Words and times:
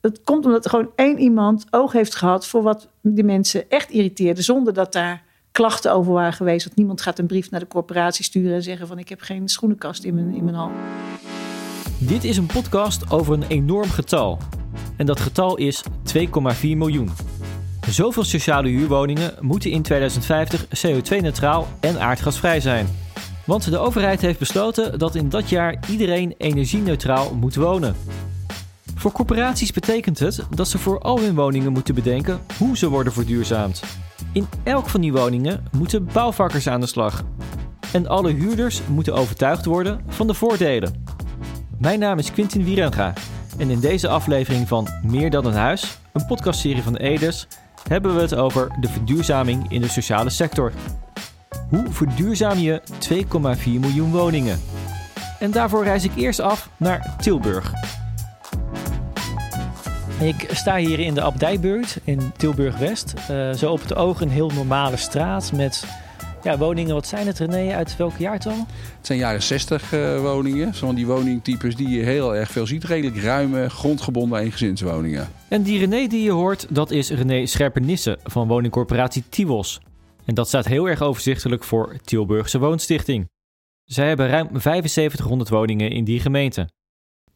Het 0.00 0.20
komt 0.24 0.44
omdat 0.44 0.64
er 0.64 0.70
gewoon 0.70 0.90
één 0.94 1.18
iemand 1.18 1.66
oog 1.70 1.92
heeft 1.92 2.14
gehad 2.14 2.46
voor 2.46 2.62
wat 2.62 2.88
die 3.00 3.24
mensen 3.24 3.70
echt 3.70 3.90
irriteerde, 3.90 4.42
zonder 4.42 4.72
dat 4.72 4.92
daar 4.92 5.22
klachten 5.52 5.92
over 5.92 6.12
waren 6.12 6.32
geweest. 6.32 6.64
Want 6.64 6.76
niemand 6.76 7.00
gaat 7.00 7.18
een 7.18 7.26
brief 7.26 7.50
naar 7.50 7.60
de 7.60 7.66
corporatie 7.66 8.24
sturen 8.24 8.54
en 8.54 8.62
zeggen 8.62 8.86
van 8.86 8.98
ik 8.98 9.08
heb 9.08 9.20
geen 9.20 9.48
schoenenkast 9.48 10.04
in 10.04 10.14
mijn, 10.14 10.34
in 10.34 10.44
mijn 10.44 10.56
hal. 10.56 10.70
Dit 11.98 12.24
is 12.24 12.36
een 12.36 12.46
podcast 12.46 13.10
over 13.10 13.32
een 13.32 13.46
enorm 13.48 13.90
getal. 13.90 14.38
En 14.96 15.06
dat 15.06 15.20
getal 15.20 15.56
is 15.56 15.82
2,4 16.16 16.20
miljoen. 16.60 17.10
Zoveel 17.88 18.24
sociale 18.24 18.68
huurwoningen 18.68 19.34
moeten 19.40 19.70
in 19.70 19.82
2050 19.82 20.66
CO2-neutraal 20.66 21.66
en 21.80 22.00
aardgasvrij 22.00 22.60
zijn. 22.60 22.86
Want 23.46 23.70
de 23.70 23.78
overheid 23.78 24.20
heeft 24.20 24.38
besloten 24.38 24.98
dat 24.98 25.14
in 25.14 25.28
dat 25.28 25.48
jaar 25.48 25.78
iedereen 25.90 26.34
energie-neutraal 26.38 27.34
moet 27.34 27.54
wonen. 27.54 27.94
Voor 28.98 29.12
corporaties 29.12 29.72
betekent 29.72 30.18
het 30.18 30.46
dat 30.54 30.68
ze 30.68 30.78
voor 30.78 31.00
al 31.00 31.20
hun 31.20 31.34
woningen 31.34 31.72
moeten 31.72 31.94
bedenken 31.94 32.40
hoe 32.58 32.76
ze 32.76 32.88
worden 32.88 33.12
verduurzaamd. 33.12 33.82
In 34.32 34.46
elk 34.62 34.88
van 34.88 35.00
die 35.00 35.12
woningen 35.12 35.64
moeten 35.72 36.08
bouwvakkers 36.12 36.68
aan 36.68 36.80
de 36.80 36.86
slag. 36.86 37.24
En 37.92 38.06
alle 38.06 38.32
huurders 38.32 38.80
moeten 38.88 39.14
overtuigd 39.14 39.64
worden 39.64 40.00
van 40.08 40.26
de 40.26 40.34
voordelen. 40.34 41.04
Mijn 41.78 41.98
naam 41.98 42.18
is 42.18 42.32
Quintin 42.32 42.64
Wierenga 42.64 43.12
en 43.58 43.70
in 43.70 43.80
deze 43.80 44.08
aflevering 44.08 44.68
van 44.68 44.88
Meer 45.02 45.30
dan 45.30 45.46
een 45.46 45.54
huis, 45.54 45.98
een 46.12 46.26
podcastserie 46.26 46.82
van 46.82 46.96
Edes, 46.96 47.48
hebben 47.88 48.14
we 48.14 48.20
het 48.20 48.34
over 48.34 48.76
de 48.80 48.88
verduurzaming 48.88 49.70
in 49.72 49.80
de 49.80 49.88
sociale 49.88 50.30
sector. 50.30 50.72
Hoe 51.68 51.84
verduurzaam 51.90 52.58
je 52.58 52.82
2,4 53.08 53.24
miljoen 53.64 54.10
woningen? 54.10 54.60
En 55.38 55.50
daarvoor 55.50 55.84
reis 55.84 56.04
ik 56.04 56.16
eerst 56.16 56.40
af 56.40 56.70
naar 56.76 57.14
Tilburg. 57.20 57.72
Ik 60.20 60.46
sta 60.50 60.76
hier 60.76 60.98
in 60.98 61.14
de 61.14 61.22
Abdijbuurt 61.22 61.98
in 62.04 62.32
Tilburg-West. 62.36 63.14
Uh, 63.30 63.52
zo 63.52 63.72
op 63.72 63.80
het 63.80 63.94
oog 63.94 64.20
een 64.20 64.28
heel 64.28 64.50
normale 64.50 64.96
straat 64.96 65.52
met 65.52 65.84
ja, 66.42 66.58
woningen. 66.58 66.94
Wat 66.94 67.06
zijn 67.06 67.26
het, 67.26 67.38
René? 67.38 67.74
Uit 67.74 67.96
welk 67.96 68.16
jaartal? 68.16 68.66
Het 68.96 69.06
zijn 69.06 69.18
jaren 69.18 69.42
60 69.42 69.92
uh, 69.92 70.14
eh, 70.14 70.20
woningen. 70.20 70.74
Van 70.74 70.94
die 70.94 71.06
woningtypes 71.06 71.76
die 71.76 71.88
je 71.88 72.02
heel 72.02 72.34
erg 72.34 72.50
veel 72.50 72.66
ziet. 72.66 72.84
Redelijk 72.84 73.22
ruime, 73.22 73.70
grondgebonden 73.70 74.38
eengezinswoningen. 74.38 75.28
En 75.48 75.62
die 75.62 75.78
René 75.78 76.06
die 76.06 76.22
je 76.22 76.30
hoort, 76.30 76.66
dat 76.70 76.90
is 76.90 77.10
René 77.10 77.46
Scherpenisse 77.46 78.18
van 78.22 78.48
woningcorporatie 78.48 79.24
Tiwos. 79.28 79.80
En 80.24 80.34
dat 80.34 80.48
staat 80.48 80.66
heel 80.66 80.88
erg 80.88 81.02
overzichtelijk 81.02 81.64
voor 81.64 81.96
Tilburgse 82.04 82.58
Woonstichting. 82.58 83.28
Zij 83.84 84.08
hebben 84.08 84.28
ruim 84.28 84.48
7500 84.52 85.48
woningen 85.48 85.90
in 85.90 86.04
die 86.04 86.20
gemeente. 86.20 86.68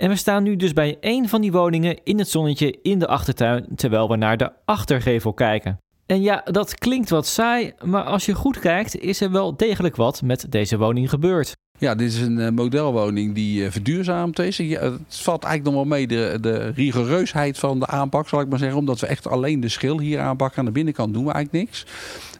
En 0.02 0.08
we 0.08 0.16
staan 0.16 0.42
nu 0.42 0.56
dus 0.56 0.72
bij 0.72 0.96
één 1.00 1.28
van 1.28 1.40
die 1.40 1.52
woningen 1.52 2.04
in 2.04 2.18
het 2.18 2.28
zonnetje 2.28 2.78
in 2.82 2.98
de 2.98 3.06
achtertuin, 3.06 3.66
terwijl 3.74 4.08
we 4.08 4.16
naar 4.16 4.36
de 4.36 4.52
achtergevel 4.64 5.32
kijken. 5.32 5.78
En 6.06 6.22
ja, 6.22 6.42
dat 6.44 6.74
klinkt 6.74 7.10
wat 7.10 7.26
saai, 7.26 7.72
maar 7.84 8.02
als 8.04 8.26
je 8.26 8.34
goed 8.34 8.58
kijkt, 8.58 8.96
is 8.96 9.20
er 9.20 9.30
wel 9.30 9.56
degelijk 9.56 9.96
wat 9.96 10.22
met 10.22 10.46
deze 10.48 10.78
woning 10.78 11.10
gebeurd. 11.10 11.54
Ja, 11.82 11.94
dit 11.94 12.12
is 12.12 12.20
een 12.20 12.38
uh, 12.38 12.48
modelwoning 12.48 13.34
die 13.34 13.62
uh, 13.62 13.70
verduurzaamd 13.70 14.38
is. 14.38 14.58
Het 14.58 15.00
valt 15.08 15.44
eigenlijk 15.44 15.64
nog 15.64 15.74
wel 15.74 15.98
mee 15.98 16.06
de, 16.06 16.38
de 16.40 16.72
rigoureusheid 16.74 17.58
van 17.58 17.78
de 17.78 17.86
aanpak, 17.86 18.28
zal 18.28 18.40
ik 18.40 18.48
maar 18.48 18.58
zeggen. 18.58 18.78
Omdat 18.78 19.00
we 19.00 19.06
echt 19.06 19.28
alleen 19.28 19.60
de 19.60 19.68
schil 19.68 19.98
hier 19.98 20.20
aanpakken. 20.20 20.58
Aan 20.58 20.64
de 20.64 20.70
binnenkant 20.70 21.14
doen 21.14 21.24
we 21.24 21.32
eigenlijk 21.32 21.64
niks. 21.64 21.86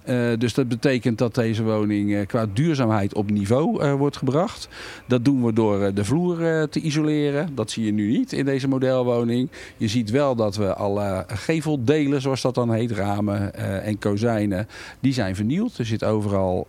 Uh, 0.09 0.39
dus 0.39 0.55
dat 0.55 0.69
betekent 0.69 1.19
dat 1.19 1.35
deze 1.35 1.63
woning 1.63 2.27
qua 2.27 2.47
duurzaamheid 2.53 3.15
op 3.15 3.31
niveau 3.31 3.97
wordt 3.97 4.17
gebracht. 4.17 4.69
Dat 5.07 5.25
doen 5.25 5.45
we 5.45 5.53
door 5.53 5.95
de 5.95 6.05
vloer 6.05 6.69
te 6.69 6.81
isoleren. 6.81 7.55
Dat 7.55 7.71
zie 7.71 7.85
je 7.85 7.93
nu 7.93 8.11
niet 8.11 8.33
in 8.33 8.45
deze 8.45 8.69
modelwoning. 8.69 9.49
Je 9.77 9.89
ziet 9.89 10.11
wel 10.11 10.35
dat 10.35 10.57
we 10.57 10.75
alle 10.75 11.25
geveldelen, 11.27 12.21
zoals 12.21 12.43
dat 12.43 12.55
dan 12.55 12.73
heet, 12.73 12.91
ramen 12.91 13.55
en 13.83 13.99
kozijnen, 13.99 14.69
die 15.01 15.13
zijn 15.13 15.37
vernieuwd. 15.37 15.79
Er 15.79 15.87
zit 15.87 16.05
overal 16.05 16.67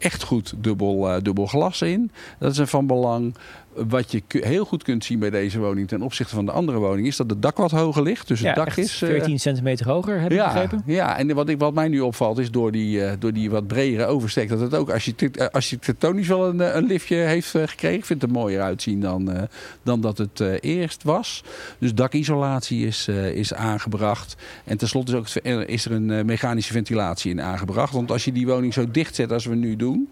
echt 0.00 0.22
goed 0.22 0.52
dubbel, 0.56 1.22
dubbel 1.22 1.46
glas 1.46 1.82
in. 1.82 2.10
Dat 2.38 2.58
is 2.58 2.70
van 2.70 2.86
belang. 2.86 3.34
Wat 3.74 4.12
je 4.12 4.22
heel 4.30 4.64
goed 4.64 4.82
kunt 4.82 5.04
zien 5.04 5.18
bij 5.18 5.30
deze 5.30 5.58
woning 5.58 5.88
ten 5.88 6.02
opzichte 6.02 6.34
van 6.34 6.46
de 6.46 6.52
andere 6.52 6.78
woning 6.78 7.06
is 7.06 7.16
dat 7.16 7.30
het 7.30 7.42
dak 7.42 7.56
wat 7.56 7.70
hoger 7.70 8.02
ligt. 8.02 8.28
Dus 8.28 8.40
het 8.40 8.54
dak 8.54 8.76
is 8.76 8.92
14 8.92 9.32
uh, 9.32 9.38
centimeter 9.38 9.88
hoger, 9.88 10.20
heb 10.20 10.32
ik 10.32 10.38
begrepen. 10.38 10.82
Ja, 10.86 11.18
en 11.18 11.34
wat, 11.34 11.48
ik, 11.48 11.58
wat 11.58 11.74
mij 11.74 11.88
nu 11.88 12.00
opvalt 12.00 12.38
is 12.38 12.50
door 12.50 12.72
die, 12.72 12.98
uh, 12.98 13.12
door 13.18 13.32
die 13.32 13.50
wat 13.50 13.66
bredere 13.66 14.06
oversteek 14.06 14.48
dat 14.48 14.60
het 14.60 14.74
ook 14.74 14.90
architect, 14.90 15.52
architectonisch 15.52 16.28
wel 16.28 16.48
een, 16.48 16.76
een 16.76 16.86
liftje 16.86 17.16
heeft 17.16 17.48
gekregen. 17.50 17.98
Ik 17.98 18.04
vind 18.04 18.22
het 18.22 18.30
er 18.30 18.36
mooier 18.36 18.62
uitzien 18.62 19.00
dan, 19.00 19.48
dan 19.82 20.00
dat 20.00 20.18
het 20.18 20.40
eerst 20.60 21.02
was. 21.02 21.44
Dus 21.78 21.94
dakisolatie 21.94 22.86
is, 22.86 23.08
is 23.34 23.54
aangebracht. 23.54 24.36
En 24.64 24.76
tenslotte 24.76 25.12
is, 25.12 25.38
ook, 25.38 25.44
is 25.66 25.84
er 25.84 25.92
een 25.92 26.26
mechanische 26.26 26.72
ventilatie 26.72 27.30
in 27.30 27.40
aangebracht. 27.40 27.92
Want 27.92 28.10
als 28.10 28.24
je 28.24 28.32
die 28.32 28.46
woning 28.46 28.74
zo 28.74 28.90
dicht 28.90 29.14
zet 29.14 29.32
als 29.32 29.46
we 29.46 29.54
nu 29.54 29.76
doen, 29.76 30.08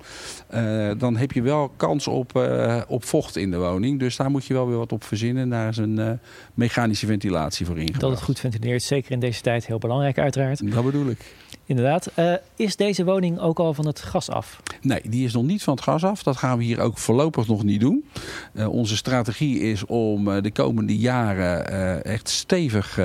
dan 0.99 1.17
heb 1.17 1.33
je 1.33 1.43
wel 1.43 1.73
kans 1.77 2.07
op, 2.07 2.51
op 2.89 3.05
vocht 3.05 3.37
in 3.37 3.48
de 3.51 3.59
woning. 3.59 3.99
Dus 3.99 4.17
daar 4.17 4.31
moet 4.31 4.45
je 4.45 4.55
wel 4.55 4.69
weer 4.69 4.77
wat 4.77 4.93
op 4.93 5.05
verzinnen. 5.05 5.49
Daar 5.49 5.69
is 5.69 5.77
een 5.77 5.99
uh, 5.99 6.11
mechanische 6.55 7.07
ventilatie 7.07 7.67
voor 7.67 7.77
ingebracht. 7.77 8.01
Dat 8.01 8.11
het 8.11 8.23
goed 8.23 8.39
ventileert, 8.39 8.83
zeker 8.83 9.11
in 9.11 9.21
deze 9.21 9.41
tijd, 9.41 9.67
heel 9.67 9.79
belangrijk 9.79 10.19
uiteraard. 10.19 10.73
Dat 10.73 10.85
bedoel 10.85 11.07
ik. 11.07 11.35
Inderdaad. 11.69 12.11
Uh, 12.19 12.33
is 12.57 12.77
deze 12.77 13.05
woning 13.05 13.39
ook 13.39 13.59
al 13.59 13.75
van 13.75 13.87
het 13.87 14.01
gas 14.01 14.31
af? 14.31 14.61
Nee, 14.81 15.01
die 15.09 15.25
is 15.25 15.33
nog 15.33 15.45
niet 15.45 15.63
van 15.63 15.75
het 15.75 15.83
gas 15.83 16.05
af. 16.05 16.23
Dat 16.23 16.37
gaan 16.37 16.59
we 16.59 16.65
hier 16.65 16.81
ook 16.81 16.99
voorlopig 16.99 17.47
nog 17.47 17.65
niet 17.65 17.81
doen. 17.81 18.05
Uh, 18.53 18.69
onze 18.69 18.97
strategie 18.97 19.61
is 19.61 19.87
om 19.87 20.29
uh, 20.29 20.43
de 20.43 20.51
komende 20.51 20.99
jaren 20.99 22.05
echt 22.05 22.29
stevig 22.29 23.01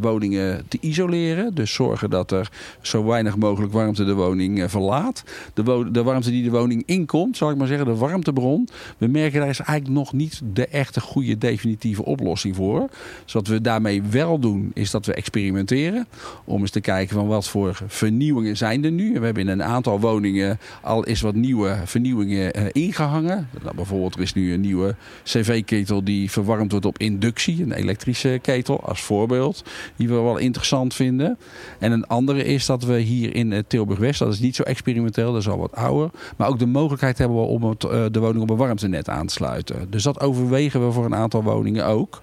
woningen 0.00 0.64
te 0.68 0.78
isoleren. 0.80 1.54
Dus 1.54 1.74
zorgen 1.74 2.10
dat 2.10 2.30
er 2.30 2.50
zo 2.80 3.04
weinig 3.04 3.36
mogelijk 3.36 3.72
warmte 3.72 4.04
de 4.04 4.14
woning 4.14 4.70
verlaat. 4.70 5.22
De, 5.54 5.90
de, 5.92 6.02
warmte 6.02 6.30
die 6.30 6.42
de 6.42 6.50
woning 6.50 6.82
inkomt, 6.86 7.36
zal 7.36 7.50
ik 7.50 7.56
maar 7.56 7.66
zeggen, 7.66 7.86
de 7.86 7.94
warmtebron. 7.94 8.68
We 8.98 9.06
merken 9.06 9.40
daar 9.40 9.48
is 9.48 9.60
eigenlijk 9.60 9.98
nog 9.98 10.12
niet 10.12 10.40
de 10.52 10.66
echte 10.66 11.00
goede 11.00 11.38
definitieve 11.38 12.04
oplossing 12.04 12.56
voor. 12.56 12.88
Dus 13.24 13.32
wat 13.32 13.46
we 13.46 13.60
daarmee 13.60 14.02
wel 14.02 14.38
doen, 14.38 14.70
is 14.74 14.90
dat 14.90 15.06
we 15.06 15.14
experimenteren. 15.14 16.06
Om 16.44 16.60
eens 16.60 16.70
te 16.70 16.80
kijken 16.80 17.16
van 17.16 17.26
wat 17.26 17.48
voor 17.48 17.75
vernieuwingen 17.86 18.56
zijn 18.56 18.84
er 18.84 18.90
nu. 18.90 19.12
We 19.18 19.24
hebben 19.24 19.42
in 19.42 19.48
een 19.48 19.62
aantal 19.62 20.00
woningen 20.00 20.58
al 20.82 21.06
eens 21.06 21.20
wat 21.20 21.34
nieuwe 21.34 21.76
vernieuwingen 21.84 22.58
uh, 22.58 22.64
ingehangen. 22.72 23.48
Nou, 23.62 23.74
bijvoorbeeld 23.74 24.14
er 24.14 24.20
is 24.20 24.32
nu 24.32 24.52
een 24.52 24.60
nieuwe 24.60 24.94
cv-ketel 25.24 26.04
die 26.04 26.30
verwarmd 26.30 26.70
wordt 26.70 26.86
op 26.86 26.98
inductie. 26.98 27.62
Een 27.62 27.72
elektrische 27.72 28.38
ketel 28.42 28.80
als 28.80 29.00
voorbeeld. 29.00 29.64
Die 29.96 30.08
we 30.08 30.14
wel 30.14 30.36
interessant 30.36 30.94
vinden. 30.94 31.38
En 31.78 31.92
een 31.92 32.06
andere 32.06 32.44
is 32.44 32.66
dat 32.66 32.84
we 32.84 32.98
hier 32.98 33.34
in 33.34 33.50
uh, 33.50 33.58
Tilburg-West, 33.66 34.18
dat 34.18 34.32
is 34.32 34.40
niet 34.40 34.56
zo 34.56 34.62
experimenteel, 34.62 35.32
dat 35.32 35.40
is 35.40 35.48
al 35.48 35.58
wat 35.58 35.74
ouder. 35.74 36.10
Maar 36.36 36.48
ook 36.48 36.58
de 36.58 36.66
mogelijkheid 36.66 37.18
hebben 37.18 37.36
we 37.36 37.42
om 37.42 37.64
uh, 37.64 37.70
de 38.10 38.20
woning 38.20 38.42
op 38.42 38.50
een 38.50 38.56
warmtenet 38.56 39.08
aan 39.08 39.26
te 39.26 39.32
sluiten. 39.32 39.86
Dus 39.90 40.02
dat 40.02 40.20
overwegen 40.20 40.86
we 40.86 40.92
voor 40.92 41.04
een 41.04 41.14
aantal 41.14 41.42
woningen 41.42 41.86
ook. 41.86 42.20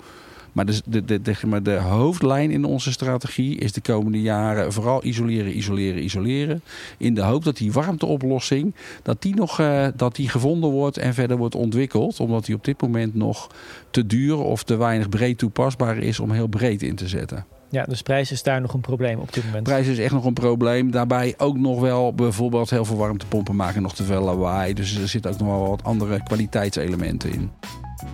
Maar 0.53 0.66
de, 0.66 0.81
de, 0.86 1.06
de, 1.06 1.22
de, 1.22 1.36
maar 1.47 1.64
de 1.64 1.75
hoofdlijn 1.75 2.52
in 2.52 2.66
onze 2.66 2.91
strategie 2.91 3.58
is 3.58 3.72
de 3.72 3.81
komende 3.81 4.22
jaren 4.22 4.74
vooral 4.74 5.03
isoleren, 5.03 5.58
isoleren, 5.58 6.03
isoleren. 6.03 6.62
In 6.97 7.14
de 7.14 7.22
hoop 7.22 7.44
dat 7.44 7.58
die 7.58 7.72
warmteoplossing 7.72 8.75
dat 9.02 9.22
die 9.22 9.36
nog 9.36 9.59
uh, 9.59 9.88
dat 9.96 10.16
die 10.16 10.30
gevonden 10.30 10.69
wordt 10.69 10.97
en 10.97 11.14
verder 11.14 11.38
wordt 11.38 11.56
ontwikkeld. 11.56 12.19
Omdat 12.19 12.46
die 12.46 12.56
op 12.56 12.64
dit 12.64 12.81
moment 12.81 13.16
nog 13.16 13.50
te 13.91 14.06
duur 14.06 14.38
of 14.38 14.64
te 14.64 14.75
weinig 14.75 15.09
breed 15.09 15.38
toepasbaar 15.38 15.97
is 15.97 16.19
om 16.19 16.31
heel 16.31 16.47
breed 16.47 16.81
in 16.81 16.96
te 16.96 17.08
zetten. 17.08 17.46
Ja, 17.74 17.84
dus 17.84 18.02
prijs 18.02 18.31
is 18.31 18.44
daar 18.44 18.62
nog 18.62 18.74
een 18.74 18.81
probleem 18.81 19.20
op 19.20 19.34
dit 19.34 19.46
moment. 19.46 19.64
Prijs 19.64 19.88
is 19.88 20.00
echt 20.00 20.14
nog 20.14 20.25
een 20.25 20.34
probleem. 20.34 20.91
Daarbij 20.91 21.34
ook 21.38 21.58
nog 21.58 21.80
wel 21.80 22.14
bijvoorbeeld 22.14 22.70
heel 22.70 22.85
veel 22.85 22.97
warmtepompen 22.97 23.56
maken 23.56 23.81
nog 23.81 23.96
te 23.96 24.03
veel 24.03 24.22
lawaai. 24.22 24.74
Dus 24.74 24.96
er 24.96 25.08
zitten 25.08 25.31
ook 25.31 25.40
nog 25.40 25.47
wel 25.47 25.68
wat 25.68 25.84
andere 25.84 26.24
kwaliteitselementen 26.24 27.31
in. 27.31 27.52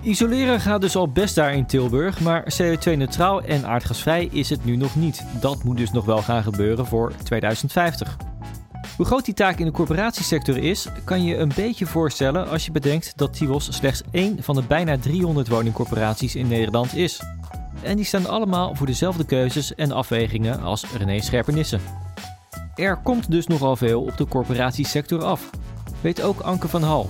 Isoleren 0.02 0.60
gaat 0.60 0.80
dus 0.80 0.96
al 0.96 1.08
best 1.08 1.34
daar 1.34 1.54
in 1.54 1.66
Tilburg, 1.66 2.20
maar 2.20 2.52
CO2-neutraal 2.62 3.42
en 3.42 3.66
aardgasvrij 3.66 4.28
is 4.32 4.50
het 4.50 4.64
nu 4.64 4.76
nog 4.76 4.96
niet. 4.96 5.24
Dat 5.40 5.64
moet 5.64 5.76
dus 5.76 5.90
nog 5.90 6.04
wel 6.04 6.22
gaan 6.22 6.42
gebeuren 6.42 6.86
voor 6.86 7.12
2050. 7.24 8.16
Hoe 8.96 9.06
groot 9.06 9.24
die 9.24 9.34
taak 9.34 9.58
in 9.58 9.64
de 9.64 9.72
corporatiesector 9.72 10.56
is, 10.56 10.86
kan 11.04 11.24
je 11.24 11.36
een 11.36 11.52
beetje 11.56 11.86
voorstellen 11.86 12.48
als 12.48 12.64
je 12.64 12.72
bedenkt 12.72 13.12
dat 13.16 13.32
Tivos 13.32 13.68
slechts 13.76 14.02
één 14.10 14.42
van 14.42 14.54
de 14.54 14.62
bijna 14.62 14.98
300 14.98 15.48
woningcorporaties 15.48 16.34
in 16.34 16.48
Nederland 16.48 16.96
is. 16.96 17.22
En 17.82 17.96
die 17.96 18.04
staan 18.04 18.26
allemaal 18.26 18.74
voor 18.74 18.86
dezelfde 18.86 19.24
keuzes 19.24 19.74
en 19.74 19.92
afwegingen 19.92 20.60
als 20.60 20.84
René 20.96 21.20
Scherpernisse. 21.20 21.78
Er 22.74 22.96
komt 22.96 23.30
dus 23.30 23.46
nogal 23.46 23.76
veel 23.76 24.02
op 24.02 24.16
de 24.16 24.26
corporatiesector 24.26 25.24
af. 25.24 25.50
Weet 26.00 26.22
ook 26.22 26.40
Anke 26.40 26.68
van 26.68 26.82
Hal, 26.82 27.08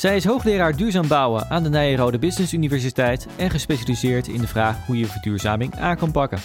zij 0.00 0.16
is 0.16 0.24
hoogleraar 0.24 0.76
duurzaam 0.76 1.08
bouwen 1.08 1.50
aan 1.50 1.62
de 1.62 1.68
Nijrode 1.68 2.18
Business 2.18 2.52
Universiteit 2.52 3.26
en 3.36 3.50
gespecialiseerd 3.50 4.28
in 4.28 4.40
de 4.40 4.46
vraag 4.46 4.86
hoe 4.86 4.98
je 4.98 5.06
verduurzaming 5.06 5.74
aan 5.74 5.96
kan 5.96 6.10
pakken. 6.10 6.38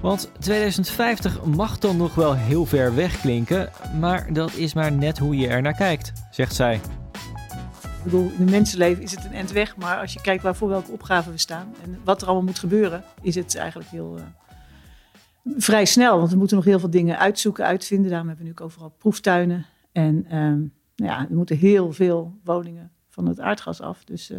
Want 0.00 0.30
2050 0.38 1.44
mag 1.44 1.78
dan 1.78 1.96
nog 1.96 2.14
wel 2.14 2.34
heel 2.34 2.66
ver 2.66 2.94
weg 2.94 3.20
klinken, 3.20 3.68
maar 3.98 4.32
dat 4.32 4.54
is 4.54 4.74
maar 4.74 4.92
net 4.92 5.18
hoe 5.18 5.36
je 5.36 5.48
er 5.48 5.62
naar 5.62 5.74
kijkt, 5.74 6.12
zegt 6.30 6.54
zij. 6.54 6.74
Ik 6.74 8.04
bedoel, 8.04 8.30
in 8.38 8.44
de 8.44 8.50
mensenleven 8.50 9.02
is 9.02 9.10
het 9.10 9.24
een 9.24 9.34
end 9.34 9.52
weg. 9.52 9.76
Maar 9.76 10.00
als 10.00 10.12
je 10.12 10.20
kijkt 10.20 10.42
waar 10.42 10.56
voor 10.56 10.68
welke 10.68 10.90
opgave 10.90 11.30
we 11.30 11.38
staan 11.38 11.74
en 11.82 11.98
wat 12.04 12.20
er 12.20 12.26
allemaal 12.26 12.46
moet 12.46 12.58
gebeuren, 12.58 13.04
is 13.22 13.34
het 13.34 13.56
eigenlijk 13.56 13.90
heel 13.90 14.18
uh, 14.18 14.24
vrij 15.56 15.84
snel. 15.84 16.18
Want 16.18 16.30
we 16.30 16.36
moeten 16.36 16.56
nog 16.56 16.64
heel 16.64 16.78
veel 16.78 16.90
dingen 16.90 17.18
uitzoeken, 17.18 17.64
uitvinden. 17.64 18.10
Daarom 18.10 18.28
hebben 18.28 18.46
we 18.46 18.52
nu 18.52 18.58
ook 18.58 18.66
overal 18.66 18.94
proeftuinen. 18.98 19.66
En 19.92 20.26
uh, 20.32 20.70
ja, 21.08 21.28
er 21.28 21.36
moeten 21.36 21.56
heel 21.56 21.92
veel 21.92 22.38
woningen 22.44 22.92
van 23.08 23.26
het 23.26 23.40
aardgas 23.40 23.80
af. 23.80 24.04
Dus 24.04 24.30
uh, 24.30 24.38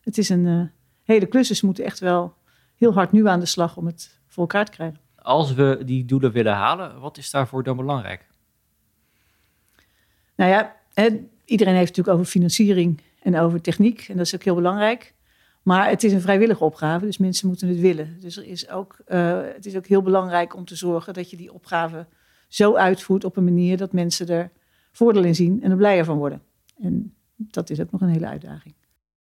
het 0.00 0.18
is 0.18 0.28
een 0.28 0.44
uh, 0.44 0.62
hele 1.02 1.26
klus. 1.26 1.48
Dus 1.48 1.60
we 1.60 1.66
moeten 1.66 1.84
echt 1.84 1.98
wel 1.98 2.34
heel 2.76 2.92
hard 2.92 3.12
nu 3.12 3.28
aan 3.28 3.40
de 3.40 3.46
slag 3.46 3.76
om 3.76 3.86
het 3.86 4.20
voor 4.26 4.42
elkaar 4.42 4.64
te 4.64 4.72
krijgen. 4.72 5.00
Als 5.16 5.54
we 5.54 5.82
die 5.84 6.04
doelen 6.04 6.32
willen 6.32 6.54
halen, 6.54 7.00
wat 7.00 7.18
is 7.18 7.30
daarvoor 7.30 7.62
dan 7.62 7.76
belangrijk? 7.76 8.26
Nou 10.36 10.50
ja, 10.50 10.76
hè, 10.94 11.28
iedereen 11.44 11.74
heeft 11.74 11.88
natuurlijk 11.88 12.16
over 12.16 12.30
financiering 12.30 13.00
en 13.22 13.38
over 13.38 13.60
techniek. 13.60 14.06
En 14.08 14.16
dat 14.16 14.26
is 14.26 14.34
ook 14.34 14.42
heel 14.42 14.54
belangrijk. 14.54 15.14
Maar 15.62 15.88
het 15.88 16.04
is 16.04 16.12
een 16.12 16.20
vrijwillige 16.20 16.64
opgave, 16.64 17.04
dus 17.04 17.18
mensen 17.18 17.48
moeten 17.48 17.68
het 17.68 17.80
willen. 17.80 18.16
Dus 18.20 18.36
er 18.36 18.44
is 18.44 18.68
ook, 18.68 18.96
uh, 19.08 19.40
het 19.42 19.66
is 19.66 19.76
ook 19.76 19.86
heel 19.86 20.02
belangrijk 20.02 20.56
om 20.56 20.64
te 20.64 20.76
zorgen 20.76 21.14
dat 21.14 21.30
je 21.30 21.36
die 21.36 21.52
opgave 21.52 22.06
zo 22.48 22.74
uitvoert 22.74 23.24
op 23.24 23.36
een 23.36 23.44
manier 23.44 23.76
dat 23.76 23.92
mensen 23.92 24.28
er 24.28 24.50
voordeel 24.92 25.24
in 25.24 25.34
zien 25.34 25.62
en 25.62 25.70
er 25.70 25.76
blijer 25.76 26.04
van 26.04 26.18
worden. 26.18 26.42
En 26.76 27.14
dat 27.36 27.70
is 27.70 27.80
ook 27.80 27.90
nog 27.90 28.00
een 28.00 28.08
hele 28.08 28.26
uitdaging. 28.26 28.74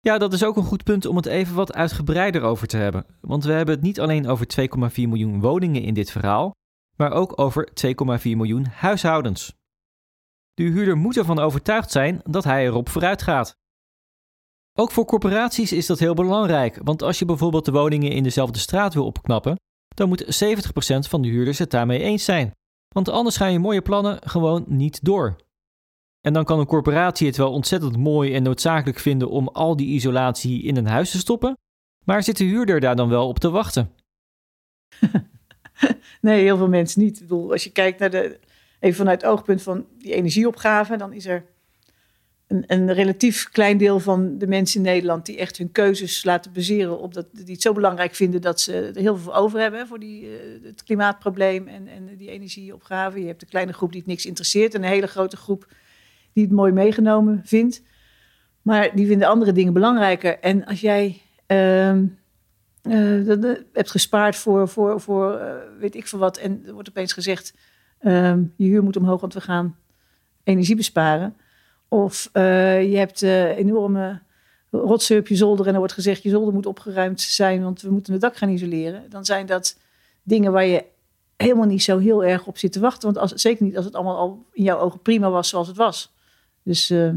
Ja, 0.01 0.19
dat 0.19 0.33
is 0.33 0.45
ook 0.45 0.57
een 0.57 0.65
goed 0.65 0.85
punt 0.85 1.07
om 1.07 1.17
het 1.17 1.27
even 1.27 1.55
wat 1.55 1.75
uitgebreider 1.75 2.43
over 2.43 2.67
te 2.67 2.77
hebben. 2.77 3.07
Want 3.21 3.45
we 3.45 3.53
hebben 3.53 3.75
het 3.75 3.85
niet 3.85 4.01
alleen 4.01 4.27
over 4.29 4.47
2,4 4.61 4.69
miljoen 4.95 5.41
woningen 5.41 5.83
in 5.83 5.95
dit 5.95 6.11
verhaal, 6.11 6.51
maar 6.97 7.13
ook 7.13 7.39
over 7.39 7.69
2,4 7.87 7.93
miljoen 8.23 8.67
huishoudens. 8.67 9.55
De 10.55 10.63
huurder 10.63 10.97
moet 10.97 11.17
ervan 11.17 11.39
overtuigd 11.39 11.91
zijn 11.91 12.21
dat 12.25 12.45
hij 12.45 12.67
erop 12.67 12.89
vooruit 12.89 13.23
gaat. 13.23 13.55
Ook 14.79 14.91
voor 14.91 15.05
corporaties 15.05 15.73
is 15.73 15.87
dat 15.87 15.99
heel 15.99 16.15
belangrijk, 16.15 16.81
want 16.83 17.03
als 17.03 17.19
je 17.19 17.25
bijvoorbeeld 17.25 17.65
de 17.65 17.73
woningen 17.73 18.13
in 18.13 18.23
dezelfde 18.23 18.59
straat 18.59 18.95
wil 18.95 19.07
opknappen, 19.07 19.57
dan 19.95 20.09
moet 20.09 20.45
70% 20.45 21.09
van 21.09 21.23
de 21.23 21.29
huurders 21.29 21.59
het 21.59 21.71
daarmee 21.71 22.03
eens 22.03 22.25
zijn. 22.25 22.51
Want 22.89 23.09
anders 23.09 23.37
gaan 23.37 23.53
je 23.53 23.59
mooie 23.59 23.83
plannen 23.83 24.19
gewoon 24.29 24.65
niet 24.67 25.05
door. 25.05 25.37
En 26.23 26.33
dan 26.33 26.45
kan 26.45 26.59
een 26.59 26.67
corporatie 26.67 27.27
het 27.27 27.37
wel 27.37 27.53
ontzettend 27.53 27.97
mooi 27.97 28.35
en 28.35 28.43
noodzakelijk 28.43 28.99
vinden 28.99 29.31
om 29.31 29.49
al 29.49 29.77
die 29.77 29.87
isolatie 29.87 30.63
in 30.63 30.77
een 30.77 30.87
huis 30.87 31.11
te 31.11 31.19
stoppen, 31.19 31.59
maar 32.05 32.23
zit 32.23 32.37
de 32.37 32.45
huurder 32.45 32.81
daar 32.81 32.97
dan 32.97 33.09
wel 33.09 33.29
op 33.29 33.39
te 33.39 33.51
wachten? 33.51 33.91
nee, 36.21 36.43
heel 36.43 36.57
veel 36.57 36.69
mensen 36.69 37.03
niet. 37.03 37.17
Ik 37.17 37.23
bedoel, 37.23 37.53
als 37.53 37.65
je 37.65 37.71
kijkt 37.71 37.99
naar 37.99 38.11
de, 38.11 38.39
even 38.81 38.97
vanuit 38.97 39.23
het 39.23 39.31
oogpunt 39.31 39.63
van 39.63 39.87
die 39.99 40.15
energieopgave, 40.15 40.97
dan 40.97 41.13
is 41.13 41.27
er 41.27 41.45
een, 42.47 42.65
een, 42.67 42.93
relatief 42.93 43.49
klein 43.49 43.79
deel 43.79 44.01
van 44.01 44.39
de 44.39 44.47
mensen 44.47 44.77
in 44.77 44.87
Nederland 44.87 45.27
die 45.27 45.39
echt 45.39 45.59
hun 45.59 45.73
keuzes 45.73 46.25
laten 46.25 46.53
baseren 46.53 46.99
op 46.99 47.15
dat 47.15 47.27
die 47.33 47.53
het 47.53 47.63
zo 47.63 47.73
belangrijk 47.73 48.15
vinden 48.15 48.41
dat 48.41 48.61
ze 48.61 48.73
er 48.95 49.01
heel 49.01 49.17
veel 49.17 49.35
over 49.35 49.61
hebben 49.61 49.87
voor 49.87 49.99
die, 49.99 50.23
uh, 50.23 50.65
het 50.65 50.85
klimaatprobleem 50.85 51.69
en, 51.69 51.89
en 51.89 52.17
die 52.17 52.31
energieopgave. 52.31 53.21
Je 53.21 53.27
hebt 53.27 53.43
een 53.43 53.49
kleine 53.49 53.73
groep 53.73 53.91
die 53.91 54.01
het 54.01 54.09
niks 54.09 54.27
interesseert 54.27 54.75
en 54.75 54.83
een 54.83 54.89
hele 54.89 55.07
grote 55.07 55.37
groep 55.37 55.67
die 56.33 56.45
het 56.45 56.53
mooi 56.53 56.73
meegenomen 56.73 57.41
vindt. 57.45 57.83
Maar 58.63 58.95
die 58.95 59.07
vinden 59.07 59.29
andere 59.29 59.53
dingen 59.53 59.73
belangrijker. 59.73 60.39
En 60.39 60.65
als 60.65 60.81
jij 60.81 61.21
uh, 61.47 61.97
uh, 62.83 63.27
dat, 63.27 63.59
hebt 63.73 63.91
gespaard 63.91 64.37
voor, 64.37 64.69
voor, 64.69 65.01
voor 65.01 65.39
uh, 65.39 65.55
weet 65.79 65.95
ik 65.95 66.07
veel 66.07 66.19
wat, 66.19 66.37
en 66.37 66.63
er 66.67 66.73
wordt 66.73 66.89
opeens 66.89 67.13
gezegd: 67.13 67.55
ehm, 67.99 68.43
je 68.57 68.67
huur 68.67 68.83
moet 68.83 68.97
omhoog, 68.97 69.21
want 69.21 69.35
we 69.35 69.41
gaan 69.41 69.77
energie 70.45 70.77
besparen. 70.77 71.37
Of 71.89 72.29
eh, 72.33 72.91
je 72.91 72.97
hebt 72.97 73.23
enorme 73.23 74.21
rotzooi 74.71 75.21
op 75.21 75.29
je 75.29 75.37
zolder 75.37 75.67
en 75.67 75.73
er 75.73 75.79
wordt 75.79 75.93
gezegd: 75.93 76.23
je 76.23 76.31
zolder 76.31 76.55
moet 76.55 76.67
opgeruimd 76.67 77.21
zijn, 77.21 77.63
want 77.63 77.83
we 77.83 77.91
moeten 77.91 78.13
het 78.13 78.23
dak 78.23 78.37
gaan 78.37 78.49
isoleren. 78.49 79.11
Dan 79.11 79.25
zijn 79.25 79.47
dat 79.47 79.79
dingen 80.23 80.53
waar 80.53 80.67
je 80.67 80.85
helemaal 81.37 81.67
niet 81.67 81.83
zo 81.83 81.99
heel 81.99 82.25
erg 82.25 82.47
op 82.47 82.59
zit 82.59 82.73
te 82.73 82.81
wachten. 82.81 83.13
Want 83.13 83.19
als, 83.19 83.33
zeker 83.33 83.65
niet 83.65 83.77
als 83.77 83.85
het 83.85 83.95
allemaal 83.95 84.17
al 84.17 84.47
in 84.53 84.63
jouw 84.63 84.79
ogen 84.79 85.01
prima 85.01 85.31
was 85.31 85.49
zoals 85.49 85.67
het 85.67 85.77
was. 85.77 86.13
Dus 86.63 86.91
uh, 86.91 87.13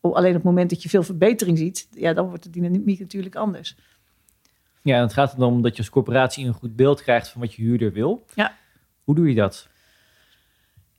alleen 0.00 0.28
op 0.28 0.34
het 0.34 0.42
moment 0.42 0.70
dat 0.70 0.82
je 0.82 0.88
veel 0.88 1.02
verbetering 1.02 1.58
ziet, 1.58 1.88
ja, 1.90 2.12
dan 2.12 2.28
wordt 2.28 2.42
de 2.42 2.50
dynamiek 2.50 3.00
natuurlijk 3.00 3.34
anders. 3.34 3.76
Ja, 4.82 4.96
en 4.96 5.02
het 5.02 5.12
gaat 5.12 5.34
erom 5.34 5.62
dat 5.62 5.72
je 5.72 5.78
als 5.78 5.90
corporatie 5.90 6.46
een 6.46 6.52
goed 6.52 6.76
beeld 6.76 7.02
krijgt 7.02 7.28
van 7.28 7.40
wat 7.40 7.54
je 7.54 7.62
huurder 7.62 7.92
wil. 7.92 8.26
Ja. 8.34 8.56
Hoe 9.04 9.14
doe 9.14 9.28
je 9.28 9.34
dat? 9.34 9.68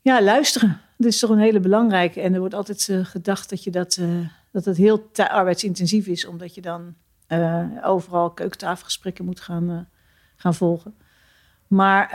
Ja, 0.02 0.22
luisteren. 0.22 0.82
Dat 0.98 1.12
is 1.12 1.20
toch 1.20 1.30
een 1.30 1.40
hele 1.40 1.60
belangrijke. 1.60 2.22
En 2.22 2.34
er 2.34 2.40
wordt 2.40 2.54
altijd 2.54 2.88
uh, 2.88 3.06
gedacht 3.06 3.50
dat, 3.50 3.64
je 3.64 3.72
dat, 3.72 3.98
uh, 3.98 4.28
dat 4.52 4.66
het 4.66 4.78
heel 4.78 5.10
arbeidsintensief 5.16 6.08
is, 6.08 6.26
omdat 6.26 6.56
je 6.56 6.62
dan 6.62 6.96
overal 7.84 8.32
keukentafelgesprekken 8.32 9.26
moet 9.26 9.40
gaan, 9.40 9.90
gaan 10.36 10.54
volgen. 10.54 10.96
Maar 11.68 12.10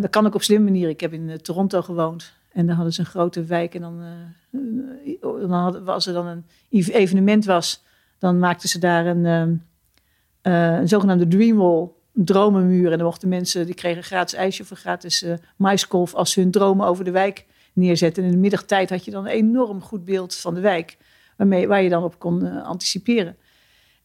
dat 0.00 0.10
kan 0.10 0.26
ook 0.26 0.34
op 0.34 0.42
slimme 0.42 0.64
manier. 0.64 0.88
Ik 0.88 1.00
heb 1.00 1.12
in 1.12 1.38
Toronto 1.42 1.82
gewoond. 1.82 2.32
En 2.52 2.66
dan 2.66 2.74
hadden 2.74 2.92
ze 2.92 3.00
een 3.00 3.06
grote 3.06 3.44
wijk. 3.44 3.74
En 3.74 3.80
dan, 3.80 4.02
uh, 5.12 5.48
dan 5.48 5.86
als 5.86 6.06
er 6.06 6.12
dan 6.12 6.26
een 6.26 6.44
evenement 6.70 7.44
was, 7.44 7.84
dan 8.18 8.38
maakten 8.38 8.68
ze 8.68 8.78
daar 8.78 9.06
een, 9.06 9.24
uh, 10.42 10.76
een 10.78 10.88
zogenaamde 10.88 11.28
dreamwall, 11.28 11.88
een 12.14 12.24
dromenmuur. 12.24 12.90
En 12.92 12.98
dan 12.98 13.06
mochten 13.06 13.28
mensen, 13.28 13.66
die 13.66 13.74
kregen 13.74 14.02
gratis 14.02 14.38
ijsje 14.38 14.62
of 14.62 14.70
gratis 14.78 15.22
uh, 15.22 15.34
maiskolf 15.56 16.14
als 16.14 16.32
ze 16.32 16.40
hun 16.40 16.50
dromen 16.50 16.86
over 16.86 17.04
de 17.04 17.10
wijk 17.10 17.46
neerzetten. 17.72 18.22
En 18.22 18.28
in 18.28 18.34
de 18.34 18.40
middagtijd 18.40 18.90
had 18.90 19.04
je 19.04 19.10
dan 19.10 19.24
een 19.24 19.30
enorm 19.30 19.80
goed 19.80 20.04
beeld 20.04 20.36
van 20.36 20.54
de 20.54 20.60
wijk, 20.60 20.96
waarmee, 21.36 21.68
waar 21.68 21.82
je 21.82 21.88
dan 21.88 22.04
op 22.04 22.18
kon 22.18 22.62
anticiperen. 22.62 23.36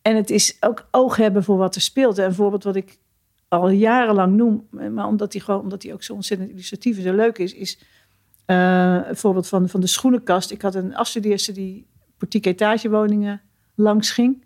En 0.02 0.16
het 0.16 0.30
is 0.30 0.58
ook 0.60 0.88
oog 0.92 1.16
hebben 1.16 1.44
voor 1.44 1.58
wat 1.58 1.76
er 1.76 1.82
speelt. 1.82 2.18
En 2.18 2.26
een 2.26 2.34
voorbeeld 2.34 2.64
wat 2.64 2.76
ik 2.76 2.98
al 3.48 3.70
jarenlang 3.70 4.36
noem, 4.36 4.68
maar 4.70 5.08
omdat 5.08 5.34
hij 5.34 5.42
gewoon, 5.42 5.62
omdat 5.62 5.84
hij 5.84 5.94
ook 5.94 6.04
zo 6.04 6.14
ontzettend 6.14 6.50
illustratief 6.50 6.98
en 6.98 7.04
zo 7.04 7.14
leuk 7.14 7.38
is, 7.38 7.54
is 7.54 7.80
uh, 8.48 9.02
voorbeeld 9.12 9.48
van, 9.48 9.70
van 9.70 9.80
de 9.80 9.88
schoenenkast. 9.88 10.52
Ik 10.52 10.62
had 10.62 10.76
een 10.76 10.96
afstudeerster 10.96 11.54
die 11.54 11.88
boutique 12.18 12.50
etagewoningen 12.50 13.42
langs 13.76 14.12
ging. 14.12 14.46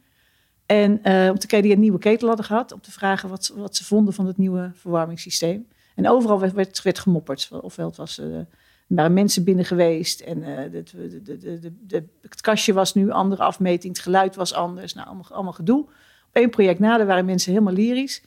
En 0.65 0.91
uh, 0.91 1.29
om 1.29 1.39
te 1.39 1.47
kijken 1.47 1.61
die 1.61 1.71
een 1.71 1.79
nieuwe 1.79 1.99
ketel 1.99 2.27
hadden 2.27 2.45
gehad. 2.45 2.71
Om 2.71 2.81
te 2.81 2.91
vragen 2.91 3.29
wat, 3.29 3.53
wat 3.55 3.75
ze 3.75 3.85
vonden 3.85 4.13
van 4.13 4.25
het 4.25 4.37
nieuwe 4.37 4.71
verwarmingssysteem. 4.73 5.67
En 5.95 6.09
overal 6.09 6.39
werd, 6.39 6.81
werd, 6.83 6.99
gemopperd. 6.99 7.49
Ofwel 7.61 7.87
het 7.87 7.97
was, 7.97 8.17
er 8.17 8.47
waren 8.87 9.13
mensen 9.13 9.43
binnen 9.43 9.65
geweest. 9.65 10.19
En 10.19 10.39
de, 10.71 10.83
de, 11.23 11.73
de, 11.87 12.03
het 12.21 12.41
kastje 12.41 12.73
was 12.73 12.93
nu 12.93 13.09
andere 13.09 13.43
afmeting. 13.43 13.93
Het 13.93 14.03
geluid 14.03 14.35
was 14.35 14.53
anders. 14.53 14.93
Nou, 14.93 15.07
allemaal, 15.07 15.25
allemaal 15.29 15.53
gedoe. 15.53 15.81
Op 16.27 16.35
één 16.35 16.49
project 16.49 16.79
na 16.79 17.05
waren 17.05 17.25
mensen 17.25 17.51
helemaal 17.51 17.73
lyrisch. 17.73 18.23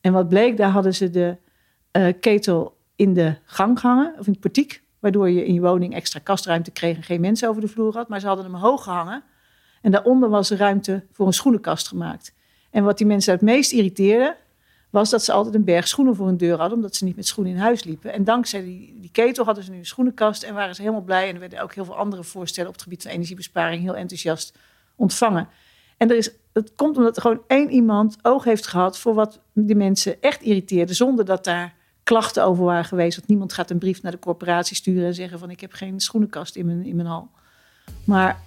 En 0.00 0.12
wat 0.12 0.28
bleek, 0.28 0.56
daar 0.56 0.70
hadden 0.70 0.94
ze 0.94 1.10
de 1.10 1.36
ketel 2.20 2.76
in 2.96 3.14
de 3.14 3.36
gang 3.44 3.80
gehangen. 3.80 4.14
Of 4.18 4.26
in 4.26 4.32
het 4.32 4.40
portiek 4.40 4.82
Waardoor 4.98 5.30
je 5.30 5.44
in 5.44 5.54
je 5.54 5.60
woning 5.60 5.94
extra 5.94 6.20
kastruimte 6.20 6.70
kreeg 6.70 6.96
en 6.96 7.02
geen 7.02 7.20
mensen 7.20 7.48
over 7.48 7.60
de 7.60 7.68
vloer 7.68 7.94
had. 7.94 8.08
Maar 8.08 8.20
ze 8.20 8.26
hadden 8.26 8.44
hem 8.44 8.54
hoog 8.54 8.82
gehangen. 8.82 9.22
En 9.82 9.90
daaronder 9.90 10.28
was 10.28 10.50
ruimte 10.50 11.04
voor 11.12 11.26
een 11.26 11.32
schoenenkast 11.32 11.88
gemaakt. 11.88 12.34
En 12.70 12.84
wat 12.84 12.98
die 12.98 13.06
mensen 13.06 13.32
het 13.32 13.42
meest 13.42 13.72
irriteerde, 13.72 14.36
was 14.90 15.10
dat 15.10 15.24
ze 15.24 15.32
altijd 15.32 15.54
een 15.54 15.64
berg 15.64 15.88
schoenen 15.88 16.16
voor 16.16 16.26
hun 16.26 16.36
deur 16.36 16.58
hadden, 16.58 16.76
omdat 16.76 16.94
ze 16.94 17.04
niet 17.04 17.16
met 17.16 17.26
schoenen 17.26 17.52
in 17.52 17.58
huis 17.58 17.84
liepen. 17.84 18.12
En 18.12 18.24
dankzij 18.24 18.62
die, 18.62 19.00
die 19.00 19.10
ketel 19.10 19.44
hadden 19.44 19.64
ze 19.64 19.70
nu 19.70 19.78
een 19.78 19.86
schoenenkast 19.86 20.42
en 20.42 20.54
waren 20.54 20.74
ze 20.74 20.80
helemaal 20.80 21.02
blij. 21.02 21.28
En 21.28 21.34
er 21.34 21.40
werden 21.40 21.62
ook 21.62 21.74
heel 21.74 21.84
veel 21.84 21.96
andere 21.96 22.24
voorstellen 22.24 22.68
op 22.68 22.74
het 22.74 22.82
gebied 22.82 23.02
van 23.02 23.10
energiebesparing 23.10 23.82
heel 23.82 23.96
enthousiast 23.96 24.58
ontvangen. 24.96 25.48
En 25.96 26.10
er 26.10 26.16
is, 26.16 26.30
het 26.52 26.72
komt 26.74 26.96
omdat 26.96 27.16
er 27.16 27.22
gewoon 27.22 27.42
één 27.46 27.70
iemand 27.70 28.16
oog 28.22 28.44
heeft 28.44 28.66
gehad 28.66 28.98
voor 28.98 29.14
wat 29.14 29.40
die 29.52 29.76
mensen 29.76 30.22
echt 30.22 30.42
irriteerde, 30.42 30.94
zonder 30.94 31.24
dat 31.24 31.44
daar 31.44 31.74
klachten 32.08 32.44
over 32.44 32.64
waren 32.64 32.84
geweest. 32.84 33.16
Want 33.16 33.28
niemand 33.28 33.52
gaat 33.52 33.70
een 33.70 33.78
brief 33.78 34.02
naar 34.02 34.12
de 34.12 34.18
corporatie 34.18 34.76
sturen 34.76 35.06
en 35.06 35.14
zeggen 35.14 35.38
van 35.38 35.50
ik 35.50 35.60
heb 35.60 35.72
geen 35.72 36.00
schoenenkast 36.00 36.56
in 36.56 36.66
mijn, 36.66 36.84
in 36.84 36.96
mijn 36.96 37.08
hal. 37.08 37.30
Maar 38.04 38.40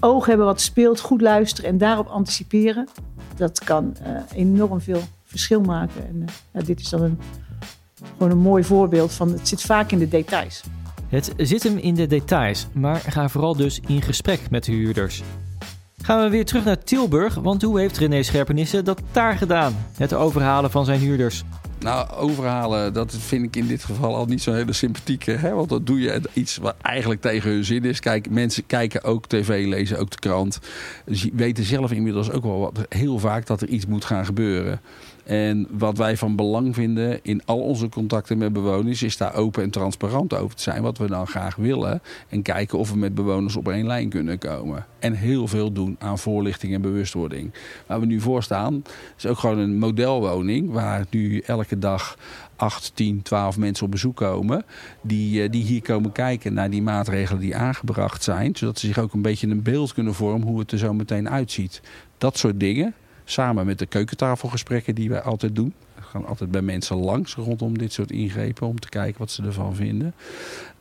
oog 0.00 0.26
hebben 0.26 0.46
wat 0.46 0.60
speelt, 0.60 1.00
goed 1.00 1.20
luisteren 1.20 1.70
en 1.70 1.78
daarop 1.78 2.06
anticiperen. 2.06 2.88
Dat 3.36 3.64
kan 3.64 3.96
uh, 4.02 4.20
enorm 4.34 4.80
veel 4.80 5.02
verschil 5.24 5.60
maken. 5.60 6.06
En 6.08 6.24
uh, 6.52 6.62
dit 6.64 6.80
is 6.80 6.88
dan 6.88 7.02
een, 7.02 7.18
gewoon 8.12 8.30
een 8.30 8.38
mooi 8.38 8.64
voorbeeld 8.64 9.12
van 9.12 9.32
het 9.32 9.48
zit 9.48 9.62
vaak 9.62 9.90
in 9.92 9.98
de 9.98 10.08
details. 10.08 10.62
Het 11.08 11.32
zit 11.36 11.62
hem 11.62 11.76
in 11.76 11.94
de 11.94 12.06
details, 12.06 12.66
maar 12.72 12.96
ga 12.96 13.28
vooral 13.28 13.56
dus 13.56 13.80
in 13.86 14.02
gesprek 14.02 14.50
met 14.50 14.64
de 14.64 14.72
huurders. 14.72 15.22
Gaan 16.02 16.22
we 16.22 16.28
weer 16.28 16.44
terug 16.44 16.64
naar 16.64 16.84
Tilburg, 16.84 17.34
want 17.34 17.62
hoe 17.62 17.78
heeft 17.80 17.98
René 17.98 18.22
Scherpenisse 18.22 18.82
dat 18.82 19.00
daar 19.12 19.36
gedaan? 19.36 19.76
Het 19.96 20.14
overhalen 20.14 20.70
van 20.70 20.84
zijn 20.84 21.00
huurders. 21.00 21.44
Nou, 21.80 22.10
overhalen, 22.10 22.92
dat 22.92 23.16
vind 23.18 23.44
ik 23.44 23.56
in 23.56 23.66
dit 23.66 23.84
geval 23.84 24.16
al 24.16 24.26
niet 24.26 24.42
zo'n 24.42 24.54
hele 24.54 24.72
sympathieke. 24.72 25.30
Hè? 25.30 25.54
Want 25.54 25.68
dat 25.68 25.86
doe 25.86 26.00
je 26.00 26.20
iets 26.32 26.56
wat 26.56 26.74
eigenlijk 26.82 27.20
tegen 27.20 27.50
hun 27.50 27.64
zin 27.64 27.84
is. 27.84 28.00
Kijk, 28.00 28.30
mensen 28.30 28.66
kijken 28.66 29.04
ook 29.04 29.26
tv, 29.26 29.66
lezen 29.66 29.98
ook 29.98 30.10
de 30.10 30.18
krant. 30.18 30.58
Dus 31.04 31.28
weten 31.32 31.64
zelf 31.64 31.92
inmiddels 31.92 32.30
ook 32.30 32.42
wel 32.42 32.58
wat, 32.58 32.86
heel 32.88 33.18
vaak 33.18 33.46
dat 33.46 33.60
er 33.60 33.68
iets 33.68 33.86
moet 33.86 34.04
gaan 34.04 34.24
gebeuren. 34.24 34.80
En 35.28 35.66
wat 35.70 35.98
wij 35.98 36.16
van 36.16 36.36
belang 36.36 36.74
vinden 36.74 37.18
in 37.22 37.42
al 37.44 37.60
onze 37.60 37.88
contacten 37.88 38.38
met 38.38 38.52
bewoners, 38.52 39.02
is 39.02 39.16
daar 39.16 39.34
open 39.34 39.62
en 39.62 39.70
transparant 39.70 40.34
over 40.34 40.56
te 40.56 40.62
zijn. 40.62 40.82
Wat 40.82 40.98
we 40.98 41.06
dan 41.06 41.26
graag 41.26 41.56
willen. 41.56 42.02
En 42.28 42.42
kijken 42.42 42.78
of 42.78 42.90
we 42.90 42.96
met 42.96 43.14
bewoners 43.14 43.56
op 43.56 43.68
één 43.68 43.86
lijn 43.86 44.08
kunnen 44.08 44.38
komen. 44.38 44.86
En 44.98 45.12
heel 45.12 45.48
veel 45.48 45.72
doen 45.72 45.96
aan 45.98 46.18
voorlichting 46.18 46.74
en 46.74 46.80
bewustwording. 46.80 47.52
Waar 47.86 48.00
we 48.00 48.06
nu 48.06 48.20
voor 48.20 48.42
staan, 48.42 48.82
is 49.16 49.26
ook 49.26 49.38
gewoon 49.38 49.58
een 49.58 49.78
modelwoning. 49.78 50.70
Waar 50.70 51.04
nu 51.10 51.38
elke 51.38 51.78
dag 51.78 52.16
8, 52.56 52.90
10, 52.94 53.22
12 53.22 53.58
mensen 53.58 53.84
op 53.84 53.90
bezoek 53.90 54.16
komen. 54.16 54.64
Die, 55.00 55.42
eh, 55.42 55.50
die 55.50 55.64
hier 55.64 55.82
komen 55.82 56.12
kijken 56.12 56.54
naar 56.54 56.70
die 56.70 56.82
maatregelen 56.82 57.40
die 57.40 57.56
aangebracht 57.56 58.22
zijn. 58.22 58.56
Zodat 58.56 58.78
ze 58.78 58.86
zich 58.86 58.98
ook 58.98 59.12
een 59.12 59.22
beetje 59.22 59.48
een 59.48 59.62
beeld 59.62 59.92
kunnen 59.92 60.14
vormen 60.14 60.48
hoe 60.48 60.58
het 60.58 60.72
er 60.72 60.78
zo 60.78 60.94
meteen 60.94 61.28
uitziet. 61.30 61.80
Dat 62.18 62.38
soort 62.38 62.60
dingen. 62.60 62.94
Samen 63.30 63.66
met 63.66 63.78
de 63.78 63.86
keukentafelgesprekken 63.86 64.94
die 64.94 65.08
wij 65.08 65.22
altijd 65.22 65.54
doen. 65.56 65.74
Gaan 66.10 66.26
altijd 66.26 66.50
bij 66.50 66.62
mensen 66.62 66.96
langs 66.96 67.34
rondom 67.34 67.78
dit 67.78 67.92
soort 67.92 68.10
ingrepen. 68.10 68.66
Om 68.66 68.80
te 68.80 68.88
kijken 68.88 69.18
wat 69.18 69.30
ze 69.30 69.42
ervan 69.42 69.74
vinden. 69.74 70.14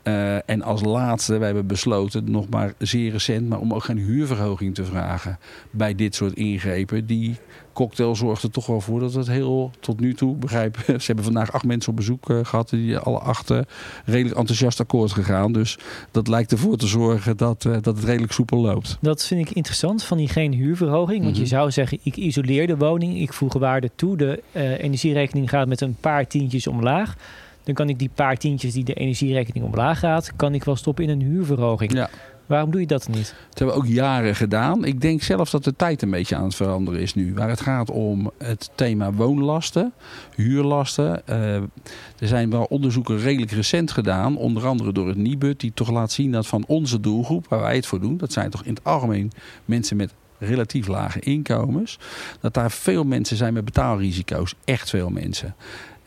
Uh, 0.08 0.50
en 0.50 0.62
als 0.62 0.84
laatste, 0.84 1.38
wij 1.38 1.46
hebben 1.46 1.68
besloten, 1.68 2.32
nog 2.32 2.50
maar 2.50 2.74
zeer 2.78 3.12
recent, 3.12 3.50
maar 3.50 3.60
om 3.60 3.74
ook 3.74 3.84
geen 3.84 3.98
huurverhoging 3.98 4.76
te 4.76 4.86
vragen 4.86 5.40
bij 5.72 5.96
dit 5.96 6.16
soort 6.16 6.34
ingrepen. 6.34 7.06
Die 7.06 7.38
cocktail 7.74 8.16
zorgt 8.16 8.44
er 8.44 8.52
toch 8.52 8.66
wel 8.66 8.82
voor 8.82 9.00
dat 9.00 9.14
het 9.14 9.28
heel 9.28 9.72
tot 9.80 10.00
nu 10.00 10.14
toe, 10.14 10.36
begrijp 10.36 10.78
Ze 10.86 11.06
hebben 11.06 11.24
vandaag 11.24 11.52
acht 11.52 11.66
mensen 11.66 11.90
op 11.90 11.96
bezoek 11.96 12.30
uh, 12.30 12.40
gehad. 12.44 12.70
Die 12.70 12.98
alle 12.98 13.20
acht 13.20 13.52
uh, 13.52 13.60
redelijk 14.06 14.38
enthousiast 14.38 14.80
akkoord 14.80 15.12
gegaan. 15.12 15.52
Dus 15.52 15.78
dat 16.12 16.28
lijkt 16.28 16.52
ervoor 16.52 16.78
te 16.78 16.88
zorgen 16.88 17.38
dat, 17.38 17.62
dat 17.62 17.86
het 17.86 18.04
redelijk 18.04 18.32
soepel 18.32 18.58
loopt. 18.58 18.98
Dat 19.02 19.26
vind 19.26 19.50
ik 19.50 19.56
interessant 19.56 20.04
van 20.04 20.18
die 20.18 20.28
geen 20.28 20.54
huurverhoging. 20.54 21.24
Want 21.24 21.30
mm 21.30 21.34
-hmm. 21.34 21.42
je 21.42 21.48
zou 21.48 21.72
zeggen, 21.72 22.00
ik 22.04 22.16
isoleer 22.16 22.68
de 22.68 22.78
woning, 22.78 23.20
ik 23.20 23.34
voeg 23.34 23.54
waarde 23.54 23.90
toe. 23.96 24.18
De 24.18 24.44
energierekening 24.54 25.17
gaat 25.50 25.68
met 25.68 25.82
een 25.82 25.98
paar 26.00 26.28
tientjes 26.28 26.68
omlaag. 26.68 27.16
Dan 27.64 27.76
kan 27.76 27.90
ik 27.90 28.00
die 28.00 28.10
paar 28.16 28.38
tientjes 28.38 28.74
die 28.74 28.84
de 28.84 28.94
energierekening 28.94 29.66
omlaag 29.66 30.00
gaat, 30.00 30.36
kan 30.36 30.54
ik 30.54 30.64
wel 30.64 30.76
stoppen 30.76 31.04
in 31.04 31.10
een 31.10 31.22
huurverhoging. 31.22 31.94
Ja. 31.94 32.10
Waarom 32.48 32.72
doe 32.72 32.82
je 32.82 32.88
dat 32.88 33.08
niet? 33.08 33.36
Dat 33.50 33.60
hebben 33.60 33.76
we 33.76 33.82
ook 33.82 33.88
jaren 33.88 34.36
gedaan. 34.36 34.86
Ik 34.86 35.02
denk 35.02 35.22
zelfs 35.22 35.52
dat 35.52 35.64
de 35.64 35.76
tijd 35.76 36.02
een 36.02 36.10
beetje 36.10 36.36
aan 36.36 36.44
het 36.44 36.56
veranderen 36.56 37.02
is 37.02 37.14
nu. 37.14 37.34
Waar 37.34 37.50
het 37.50 37.62
gaat 37.62 37.92
om 37.92 38.32
het 38.38 38.70
thema 38.76 39.14
woonlasten, 39.14 39.94
huurlasten. 40.36 41.22
Uh, 41.30 41.56
er 41.56 42.28
zijn 42.28 42.50
wel 42.50 42.64
onderzoeken 42.64 43.20
redelijk 43.20 43.52
recent 43.52 43.92
gedaan. 43.92 44.38
Onder 44.38 44.66
andere 44.66 44.92
door 44.92 45.08
het 45.08 45.18
Nibud. 45.18 45.60
Die 45.60 45.72
toch 45.74 45.92
laat 45.92 46.12
zien 46.12 46.32
dat 46.32 46.48
van 46.48 46.64
onze 46.68 47.00
doelgroep, 47.00 47.48
waar 47.48 47.62
wij 47.62 47.76
het 47.76 47.86
voor 47.86 48.00
doen. 48.00 48.18
Dat 48.18 48.34
zijn 48.34 48.50
toch 48.50 48.64
in 48.64 48.74
het 48.74 48.84
algemeen 48.84 49.32
mensen 49.66 49.98
met 49.98 50.14
relatief 50.40 50.88
lage 50.88 51.20
inkomens. 51.20 52.00
Dat 52.42 52.54
daar 52.54 52.72
veel 52.72 53.04
mensen 53.04 53.38
zijn 53.38 53.54
met 53.54 53.66
betaalrisico's. 53.66 54.54
Echt 54.66 54.90
veel 54.90 55.10
mensen. 55.10 55.56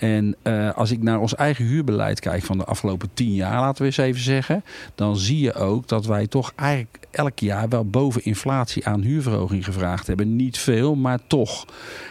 En 0.00 0.37
uh, 0.42 0.72
als 0.75 0.90
ik 0.90 1.02
naar 1.02 1.20
ons 1.20 1.34
eigen 1.34 1.64
huurbeleid 1.64 2.20
kijk 2.20 2.42
van 2.42 2.58
de 2.58 2.64
afgelopen 2.64 3.10
tien 3.14 3.34
jaar, 3.34 3.60
laten 3.60 3.80
we 3.82 3.84
eens 3.84 3.96
even 3.96 4.20
zeggen. 4.20 4.64
Dan 4.94 5.16
zie 5.16 5.40
je 5.40 5.54
ook 5.54 5.88
dat 5.88 6.06
wij 6.06 6.26
toch 6.26 6.52
eigenlijk 6.56 6.99
elk 7.10 7.38
jaar 7.38 7.68
wel 7.68 7.84
boven 7.84 8.25
inflatie 8.25 8.87
aan 8.87 9.00
huurverhoging 9.00 9.64
gevraagd 9.64 10.06
hebben. 10.06 10.37
Niet 10.37 10.58
veel, 10.58 10.94
maar 10.94 11.18
toch. 11.26 11.66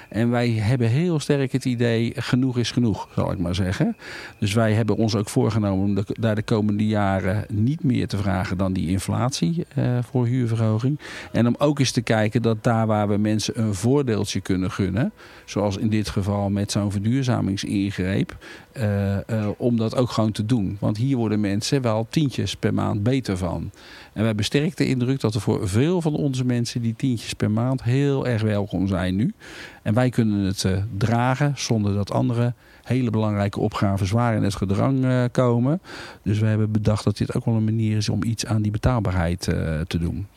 En 0.09 0.29
wij 0.29 0.49
hebben 0.49 0.87
heel 0.87 1.19
sterk 1.19 1.51
het 1.51 1.65
idee, 1.65 2.13
genoeg 2.15 2.57
is 2.57 2.71
genoeg, 2.71 3.07
zal 3.15 3.31
ik 3.31 3.37
maar 3.37 3.55
zeggen. 3.55 3.97
Dus 4.39 4.53
wij 4.53 4.73
hebben 4.73 4.95
ons 4.95 5.15
ook 5.15 5.29
voorgenomen 5.29 5.85
om 5.85 6.05
daar 6.19 6.35
de 6.35 6.41
komende 6.41 6.87
jaren 6.87 7.45
niet 7.49 7.83
meer 7.83 8.07
te 8.07 8.17
vragen 8.17 8.57
dan 8.57 8.73
die 8.73 8.89
inflatie 8.89 9.65
uh, 9.77 9.97
voor 10.01 10.25
huurverhoging. 10.25 10.99
En 11.31 11.47
om 11.47 11.55
ook 11.57 11.79
eens 11.79 11.91
te 11.91 12.01
kijken 12.01 12.41
dat 12.41 12.63
daar 12.63 12.87
waar 12.87 13.07
we 13.07 13.17
mensen 13.17 13.59
een 13.59 13.73
voordeeltje 13.73 14.41
kunnen 14.41 14.71
gunnen, 14.71 15.11
zoals 15.45 15.77
in 15.77 15.89
dit 15.89 16.09
geval 16.09 16.49
met 16.49 16.71
zo'n 16.71 16.91
verduurzamingsingreep, 16.91 18.37
uh, 18.79 19.17
uh, 19.27 19.49
om 19.57 19.77
dat 19.77 19.95
ook 19.95 20.09
gewoon 20.09 20.31
te 20.31 20.45
doen. 20.45 20.77
Want 20.79 20.97
hier 20.97 21.17
worden 21.17 21.39
mensen 21.39 21.81
wel 21.81 22.07
tientjes 22.09 22.55
per 22.55 22.73
maand 22.73 23.03
beter 23.03 23.37
van. 23.37 23.71
En 24.13 24.19
we 24.21 24.25
hebben 24.25 24.45
sterk 24.45 24.77
de 24.77 24.87
indruk 24.87 25.19
dat 25.19 25.35
er 25.35 25.41
voor 25.41 25.69
veel 25.69 26.01
van 26.01 26.15
onze 26.15 26.45
mensen 26.45 26.81
die 26.81 26.95
tientjes 26.95 27.33
per 27.33 27.51
maand 27.51 27.83
heel 27.83 28.27
erg 28.27 28.41
welkom 28.41 28.87
zijn 28.87 29.15
nu. 29.15 29.33
En 29.81 29.93
wij 29.93 30.09
kunnen 30.09 30.39
het 30.39 30.63
uh, 30.63 30.77
dragen 30.97 31.53
zonder 31.55 31.93
dat 31.93 32.11
andere 32.11 32.53
hele 32.83 33.09
belangrijke 33.09 33.59
opgaven 33.59 34.07
zwaar 34.07 34.35
in 34.35 34.43
het 34.43 34.55
gedrang 34.55 35.29
komen. 35.31 35.81
Dus 36.23 36.39
we 36.39 36.45
hebben 36.45 36.71
bedacht 36.71 37.03
dat 37.03 37.17
dit 37.17 37.35
ook 37.35 37.45
wel 37.45 37.55
een 37.55 37.63
manier 37.63 37.97
is 37.97 38.09
om 38.09 38.23
iets 38.23 38.45
aan 38.45 38.61
die 38.61 38.71
betaalbaarheid 38.71 39.41
te 39.87 39.97
doen. 39.99 40.27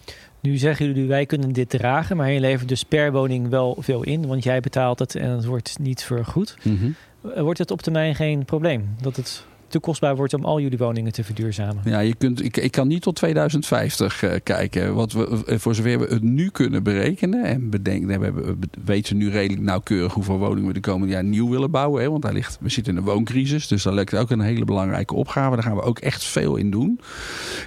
Nu 0.43 0.57
zeggen 0.57 0.87
jullie, 0.87 1.09
wij 1.09 1.27
kunnen 1.27 1.53
dit 1.53 1.69
dragen, 1.69 2.17
maar 2.17 2.31
je 2.31 2.41
levert 2.41 2.69
dus 2.69 2.83
per 2.83 3.13
woning 3.13 3.49
wel 3.49 3.77
veel 3.79 4.03
in, 4.03 4.27
want 4.27 4.45
jij 4.45 4.61
betaalt 4.61 4.99
het 4.99 5.15
en 5.15 5.31
het 5.31 5.45
wordt 5.45 5.79
niet 5.79 6.03
vergoed. 6.03 6.57
Mhm. 6.63 6.69
Mm 6.69 6.79
-hmm. 6.79 7.43
Wordt 7.43 7.59
het 7.59 7.71
op 7.71 7.83
termijn 7.83 8.15
geen 8.15 8.45
probleem 8.45 8.95
dat 9.01 9.17
het 9.17 9.47
te 9.73 9.79
kostbaar 9.79 10.17
wordt 10.17 10.35
om 10.35 10.45
al 10.45 10.61
jullie 10.61 10.79
woningen 10.79 11.13
te 11.13 11.25
verduurzamen? 11.25 11.83
Ja, 11.85 11.99
je 11.99 12.15
kunt, 12.15 12.45
ik, 12.45 12.57
ik 12.57 12.71
kan 12.71 12.89
niet 12.89 13.03
tot 13.03 13.17
2050 13.17 14.23
uh, 14.23 14.33
kijken. 14.43 14.95
Wat 14.95 15.13
we, 15.13 15.59
voor 15.59 15.75
zover 15.75 15.99
we 15.99 16.07
het 16.15 16.23
nu 16.23 16.51
kunnen 16.51 16.83
berekenen 16.83 17.45
en 17.45 17.71
bedenken, 17.71 18.21
we, 18.21 18.33
we 18.33 18.57
weten 18.85 19.17
nu 19.17 19.31
redelijk 19.31 19.63
nauwkeurig 19.63 20.15
hoeveel 20.15 20.39
woningen 20.39 20.67
we 20.67 20.73
de 20.73 20.81
komende 20.81 21.13
jaar 21.13 21.25
nieuw 21.25 21.49
willen 21.49 21.71
bouwen. 21.71 22.03
Hè, 22.03 22.11
want 22.11 22.23
daar 22.23 22.33
ligt, 22.33 22.59
we 22.61 22.69
zitten 22.69 22.93
in 22.93 22.99
een 22.99 23.05
wooncrisis, 23.05 23.69
dus 23.69 23.83
daar 23.83 23.95
ligt 23.95 24.17
ook 24.17 24.31
een 24.31 24.41
hele 24.41 24.65
belangrijke 24.65 25.15
opgave. 25.15 25.55
Daar 25.55 25.65
gaan 25.65 25.77
we 25.77 25.83
ook 25.83 25.99
echt 25.99 26.25
veel 26.25 26.57
in 26.57 26.71
doen. 26.71 27.01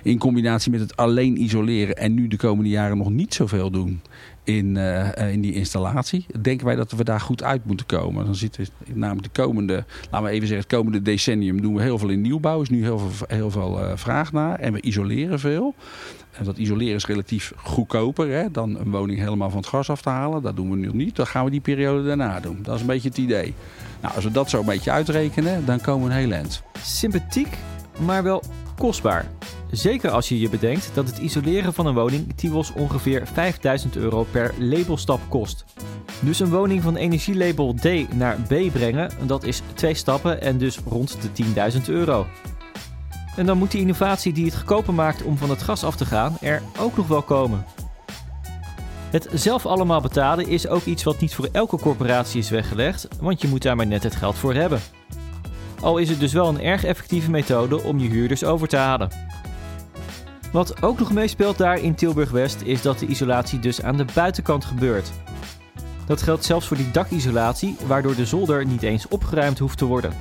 In 0.04 0.18
combinatie 0.18 0.72
met 0.72 0.80
het 0.80 0.96
alleen 0.96 1.42
isoleren 1.42 1.98
en 1.98 2.14
nu 2.14 2.28
de 2.28 2.38
komende 2.38 2.70
jaren 2.70 2.98
nog 2.98 3.10
niet 3.10 3.34
zoveel 3.34 3.72
doen 3.72 4.02
in, 4.46 4.76
uh, 4.76 5.32
in 5.34 5.42
die 5.42 5.54
installatie. 5.54 6.26
Denken 6.42 6.66
wij 6.66 6.76
dat 6.76 6.92
we 6.92 7.04
daar 7.04 7.20
goed 7.20 7.44
uit 7.44 7.66
moeten 7.66 7.86
komen. 7.86 8.26
Dan 8.26 8.36
zitten 8.36 8.68
namelijk 8.94 9.34
de 9.34 9.42
komende, 9.42 9.86
laten 10.12 10.28
we 10.28 10.34
even 10.34 10.48
zeggen, 10.48 10.68
het 10.68 10.76
komende 10.76 11.02
decennium 11.02 11.62
doen 11.62 11.76
we 11.76 11.82
heel 11.82 11.98
veel 11.98 12.10
in 12.10 12.22
nieuwbouw. 12.22 12.62
Is 12.62 12.70
nu 12.70 12.84
heel 12.84 13.00
veel, 13.00 13.28
heel 13.28 13.52
veel 13.52 13.80
uh, 13.80 13.92
vraag 13.96 14.32
naar. 14.32 14.60
En 14.60 14.74
we 14.74 14.82
isoleren 14.82 15.40
veel. 15.40 15.76
En 16.32 16.46
dat 16.46 16.58
isoleren 16.58 16.96
is 16.96 17.06
relatief 17.06 17.54
goedkoper 17.58 18.30
hè, 18.30 18.52
dan 18.52 18.80
een 18.80 18.92
woning 18.92 19.20
helemaal 19.20 19.50
van 19.50 19.60
het 19.60 19.68
gas 19.68 19.90
af 19.90 20.02
te 20.02 20.10
halen. 20.10 20.42
Dat 20.42 20.56
doen 20.56 20.70
we 20.70 20.78
nu 20.78 20.90
niet. 20.94 21.16
Dan 21.16 21.28
gaan 21.28 21.46
we 21.46 21.52
die 21.52 21.62
periode 21.62 22.08
daarna 22.08 22.40
doen. 22.40 22.60
Dat 22.62 22.76
is 22.76 22.82
een 22.82 22.88
beetje 22.88 23.10
het 23.10 23.18
idee. 23.18 23.54
Nou, 24.02 24.16
als 24.16 24.24
we 24.24 24.32
dat 24.32 24.50
zo 24.50 24.60
een 24.60 24.66
beetje 24.66 24.92
uitrekenen, 24.92 25.66
dan 25.66 25.82
komen 25.82 26.08
we 26.08 26.14
een 26.14 26.20
heel 26.20 26.32
eind. 26.32 26.64
Sympathiek, 26.82 27.58
maar 28.00 28.24
wel 28.24 28.44
kostbaar. 28.78 29.32
Zeker 29.72 30.10
als 30.12 30.30
je 30.30 30.40
je 30.40 30.50
bedenkt 30.50 30.92
dat 30.94 31.08
het 31.08 31.18
isoleren 31.18 31.74
van 31.74 31.86
een 31.86 31.94
woning 31.94 32.34
TIWOS 32.36 32.74
ongeveer 32.74 33.28
5000 33.34 33.96
euro 33.96 34.26
per 34.32 34.54
labelstap 34.60 35.20
kost. 35.30 35.66
Dus 36.20 36.40
een 36.40 36.50
woning 36.50 36.82
van 36.82 36.96
energielabel 36.96 37.74
D 37.74 38.14
naar 38.14 38.38
B 38.42 38.72
brengen, 38.72 39.12
dat 39.28 39.44
is 39.44 39.62
twee 39.74 39.94
stappen 39.94 40.42
en 40.42 40.58
dus 40.58 40.80
rond 40.90 41.18
de 41.22 41.44
10.000 41.74 41.82
euro. 41.88 42.26
En 43.36 43.46
dan 43.46 43.58
moet 43.58 43.72
die 43.72 43.82
innovatie 43.82 44.34
die 44.34 44.46
het 44.46 44.56
goedkoper 44.56 44.94
maakt 44.94 45.24
om 45.24 45.38
van 45.38 45.50
het 45.50 45.62
gas 45.62 45.84
af 45.84 45.96
te 45.96 46.06
gaan 46.06 46.38
er 46.42 46.62
ook 46.80 46.98
nog 46.98 47.08
wel 47.08 47.22
komen. 47.22 47.66
Het 49.10 49.28
zelf 49.34 49.66
allemaal 49.66 50.02
betalen 50.02 50.48
is 50.48 50.68
ook 50.68 50.84
iets 50.84 51.04
wat 51.04 51.20
niet 51.20 51.36
voor 51.36 51.50
elke 51.52 51.78
corporatie 51.78 52.40
is 52.40 52.50
weggelegd, 52.50 53.08
want 53.20 53.42
je 53.42 53.48
moet 53.48 53.62
daar 53.62 53.76
maar 53.76 53.88
net 53.88 54.04
het 54.04 54.16
geld 54.16 54.36
voor 54.36 54.54
hebben. 54.54 54.80
Al 55.86 55.98
is 55.98 56.10
het 56.10 56.20
dus 56.20 56.34
wel 56.34 56.48
een 56.48 56.62
erg 56.62 56.84
effectieve 56.84 57.30
methode 57.30 57.84
om 57.84 58.00
je 58.00 58.10
huurders 58.10 58.44
over 58.44 58.68
te 58.68 58.78
halen. 58.78 59.10
Wat 60.52 60.82
ook 60.82 61.00
nog 61.00 61.14
meespeelt 61.14 61.58
daar 61.58 61.80
in 61.80 61.96
Tilburg-West 61.96 62.62
is 62.62 62.82
dat 62.82 63.00
de 63.00 63.06
isolatie 63.06 63.60
dus 63.60 63.82
aan 63.82 63.98
de 63.98 64.06
buitenkant 64.14 64.66
gebeurt. 64.66 65.12
Dat 66.06 66.22
geldt 66.22 66.46
zelfs 66.46 66.68
voor 66.68 66.78
die 66.78 66.92
dakisolatie, 66.92 67.78
waardoor 67.88 68.16
de 68.16 68.26
zolder 68.26 68.66
niet 68.66 68.84
eens 68.84 69.08
opgeruimd 69.08 69.60
hoeft 69.60 69.78
te 69.78 69.86
worden. 69.86 70.14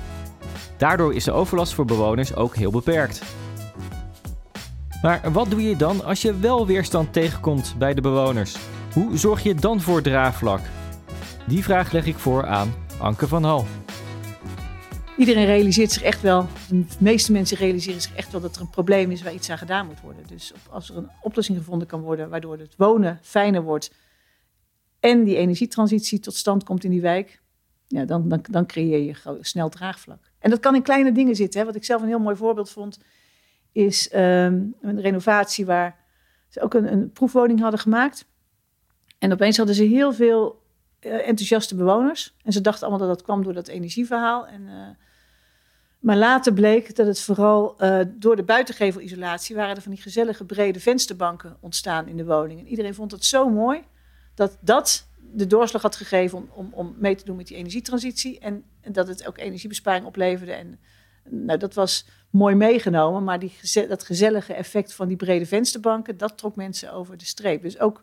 Daardoor 0.77 1.13
is 1.13 1.23
de 1.23 1.31
overlast 1.31 1.73
voor 1.73 1.85
bewoners 1.85 2.35
ook 2.35 2.55
heel 2.55 2.71
beperkt. 2.71 3.21
Maar 5.01 5.21
wat 5.31 5.49
doe 5.49 5.61
je 5.61 5.75
dan 5.75 6.03
als 6.03 6.21
je 6.21 6.39
wel 6.39 6.65
weerstand 6.65 7.13
tegenkomt 7.13 7.75
bij 7.77 7.93
de 7.93 8.01
bewoners? 8.01 8.55
Hoe 8.93 9.17
zorg 9.17 9.43
je 9.43 9.55
dan 9.55 9.81
voor 9.81 10.01
draagvlak? 10.01 10.61
Die 11.45 11.63
vraag 11.63 11.91
leg 11.91 12.05
ik 12.05 12.17
voor 12.17 12.45
aan 12.47 12.73
Anke 12.97 13.27
van 13.27 13.43
Hal. 13.43 13.65
Iedereen 15.17 15.45
realiseert 15.45 15.91
zich 15.91 16.01
echt 16.01 16.21
wel, 16.21 16.47
de 16.69 16.85
meeste 16.99 17.31
mensen 17.31 17.57
realiseren 17.57 18.01
zich 18.01 18.15
echt 18.15 18.31
wel 18.31 18.41
dat 18.41 18.55
er 18.55 18.61
een 18.61 18.69
probleem 18.69 19.11
is 19.11 19.21
waar 19.23 19.33
iets 19.33 19.49
aan 19.49 19.57
gedaan 19.57 19.85
moet 19.85 20.01
worden. 20.01 20.27
Dus 20.27 20.53
als 20.69 20.89
er 20.89 20.97
een 20.97 21.09
oplossing 21.21 21.57
gevonden 21.57 21.87
kan 21.87 22.01
worden 22.01 22.29
waardoor 22.29 22.57
het 22.57 22.75
wonen 22.77 23.19
fijner 23.21 23.61
wordt 23.61 23.91
en 24.99 25.23
die 25.23 25.35
energietransitie 25.35 26.19
tot 26.19 26.33
stand 26.33 26.63
komt 26.63 26.83
in 26.83 26.91
die 26.91 27.01
wijk, 27.01 27.41
ja, 27.87 28.05
dan, 28.05 28.29
dan, 28.29 28.45
dan 28.49 28.65
creëer 28.65 29.03
je 29.03 29.37
snel 29.41 29.69
draagvlak. 29.69 30.31
En 30.39 30.49
dat 30.49 30.59
kan 30.59 30.75
in 30.75 30.81
kleine 30.81 31.11
dingen 31.11 31.35
zitten. 31.35 31.59
Hè. 31.59 31.65
Wat 31.65 31.75
ik 31.75 31.83
zelf 31.83 32.01
een 32.01 32.07
heel 32.07 32.19
mooi 32.19 32.35
voorbeeld 32.35 32.69
vond, 32.69 32.99
is 33.71 34.13
um, 34.13 34.75
een 34.81 35.01
renovatie 35.01 35.65
waar 35.65 36.05
ze 36.49 36.61
ook 36.61 36.73
een, 36.73 36.91
een 36.91 37.11
proefwoning 37.11 37.59
hadden 37.59 37.79
gemaakt. 37.79 38.25
En 39.19 39.31
opeens 39.31 39.57
hadden 39.57 39.75
ze 39.75 39.83
heel 39.83 40.13
veel 40.13 40.63
enthousiaste 41.05 41.75
bewoners. 41.75 42.35
En 42.43 42.51
ze 42.51 42.61
dachten 42.61 42.87
allemaal 42.87 43.07
dat 43.07 43.17
dat 43.17 43.25
kwam 43.25 43.43
door 43.43 43.53
dat 43.53 43.67
energieverhaal. 43.67 44.47
En, 44.47 44.61
uh, 44.61 44.87
maar 45.99 46.17
later 46.17 46.53
bleek 46.53 46.95
dat 46.95 47.07
het 47.07 47.21
vooral 47.21 47.75
uh, 47.79 47.99
door 48.07 48.35
de 48.35 48.43
buitengevelisolatie... 48.43 49.55
waren 49.55 49.75
er 49.75 49.81
van 49.81 49.91
die 49.91 50.01
gezellige 50.01 50.45
brede 50.45 50.79
vensterbanken 50.79 51.57
ontstaan 51.59 52.07
in 52.07 52.17
de 52.17 52.25
woning. 52.25 52.59
En 52.59 52.67
iedereen 52.67 52.93
vond 52.93 53.11
het 53.11 53.25
zo 53.25 53.49
mooi 53.49 53.83
dat 54.35 54.57
dat 54.59 55.07
de 55.33 55.47
doorslag 55.47 55.81
had 55.81 55.95
gegeven 55.95 56.37
om, 56.37 56.49
om, 56.53 56.69
om 56.73 56.95
mee 56.97 57.15
te 57.15 57.25
doen 57.25 57.35
met 57.35 57.47
die 57.47 57.57
energietransitie. 57.57 58.39
En, 58.39 58.63
en 58.81 58.91
dat 58.91 59.07
het 59.07 59.27
ook 59.27 59.37
energiebesparing 59.37 60.05
opleverde. 60.05 60.51
En 60.51 60.79
nou, 61.29 61.59
dat 61.59 61.73
was 61.73 62.05
mooi 62.29 62.55
meegenomen. 62.55 63.23
Maar 63.23 63.39
die, 63.39 63.53
dat 63.87 64.03
gezellige 64.03 64.53
effect 64.53 64.93
van 64.93 65.07
die 65.07 65.17
brede 65.17 65.45
vensterbanken, 65.45 66.17
dat 66.17 66.37
trok 66.37 66.55
mensen 66.55 66.93
over 66.93 67.17
de 67.17 67.25
streep. 67.25 67.61
Dus 67.61 67.79
ook 67.79 68.01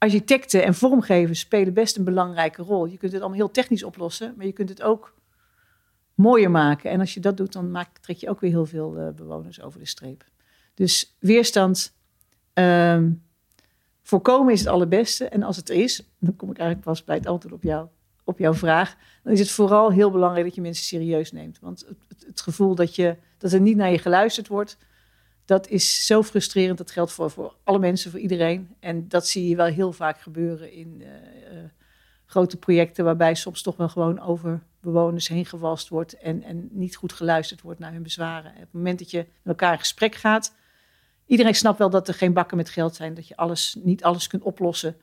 architecten 0.00 0.64
en 0.64 0.74
vormgevers 0.74 1.40
spelen 1.40 1.74
best 1.74 1.96
een 1.96 2.04
belangrijke 2.04 2.62
rol. 2.62 2.86
Je 2.86 2.96
kunt 2.96 3.12
het 3.12 3.20
allemaal 3.20 3.38
heel 3.38 3.50
technisch 3.50 3.82
oplossen, 3.82 4.34
maar 4.36 4.46
je 4.46 4.52
kunt 4.52 4.68
het 4.68 4.82
ook 4.82 5.14
mooier 6.14 6.50
maken. 6.50 6.90
En 6.90 7.00
als 7.00 7.14
je 7.14 7.20
dat 7.20 7.36
doet, 7.36 7.52
dan 7.52 7.70
maak, 7.70 7.98
trek 7.98 8.16
je 8.16 8.28
ook 8.28 8.40
weer 8.40 8.50
heel 8.50 8.66
veel 8.66 8.98
uh, 8.98 9.08
bewoners 9.08 9.62
over 9.62 9.78
de 9.78 9.86
streep. 9.86 10.24
Dus 10.74 11.16
weerstand 11.18 11.94
ehm, 12.52 13.12
voorkomen 14.02 14.52
is 14.52 14.60
het 14.60 14.68
allerbeste. 14.68 15.24
En 15.24 15.42
als 15.42 15.56
het 15.56 15.68
er 15.68 15.76
is, 15.76 16.10
dan 16.18 16.36
kom 16.36 16.50
ik 16.50 16.58
eigenlijk 16.58 16.88
pas 16.88 17.04
bij 17.04 17.16
het 17.16 17.26
antwoord 17.26 17.54
op, 17.54 17.62
jou, 17.62 17.88
op 18.24 18.38
jouw 18.38 18.54
vraag. 18.54 18.96
Dan 19.22 19.32
is 19.32 19.40
het 19.40 19.50
vooral 19.50 19.92
heel 19.92 20.10
belangrijk 20.10 20.44
dat 20.44 20.54
je 20.54 20.60
mensen 20.60 20.84
serieus 20.84 21.32
neemt. 21.32 21.58
Want 21.60 21.80
het, 21.80 21.98
het, 22.08 22.24
het 22.26 22.40
gevoel 22.40 22.74
dat, 22.74 22.94
je, 22.94 23.16
dat 23.38 23.52
er 23.52 23.60
niet 23.60 23.76
naar 23.76 23.90
je 23.90 23.98
geluisterd 23.98 24.48
wordt, 24.48 24.76
dat 25.50 25.68
is 25.68 26.06
zo 26.06 26.22
frustrerend. 26.22 26.78
Dat 26.78 26.90
geldt 26.90 27.12
voor, 27.12 27.30
voor 27.30 27.54
alle 27.64 27.78
mensen, 27.78 28.10
voor 28.10 28.20
iedereen. 28.20 28.76
En 28.80 29.08
dat 29.08 29.26
zie 29.26 29.48
je 29.48 29.56
wel 29.56 29.66
heel 29.66 29.92
vaak 29.92 30.20
gebeuren 30.20 30.72
in 30.72 31.00
uh, 31.00 31.06
uh, 31.06 31.64
grote 32.26 32.56
projecten, 32.56 33.04
waarbij 33.04 33.34
soms 33.34 33.62
toch 33.62 33.76
wel 33.76 33.88
gewoon 33.88 34.20
over 34.20 34.62
bewoners 34.80 35.28
heen 35.28 35.46
gewalst 35.46 35.88
wordt 35.88 36.18
en, 36.18 36.42
en 36.42 36.68
niet 36.70 36.96
goed 36.96 37.12
geluisterd 37.12 37.60
wordt 37.60 37.78
naar 37.80 37.92
hun 37.92 38.02
bezwaren. 38.02 38.50
Op 38.50 38.60
het 38.60 38.72
moment 38.72 38.98
dat 38.98 39.10
je 39.10 39.18
met 39.18 39.28
elkaar 39.44 39.72
in 39.72 39.78
gesprek 39.78 40.14
gaat, 40.14 40.54
iedereen 41.26 41.54
snapt 41.54 41.78
wel 41.78 41.90
dat 41.90 42.08
er 42.08 42.14
geen 42.14 42.32
bakken 42.32 42.56
met 42.56 42.68
geld 42.68 42.94
zijn, 42.94 43.14
dat 43.14 43.28
je 43.28 43.36
alles, 43.36 43.76
niet 43.82 44.04
alles 44.04 44.26
kunt 44.26 44.42
oplossen. 44.42 44.96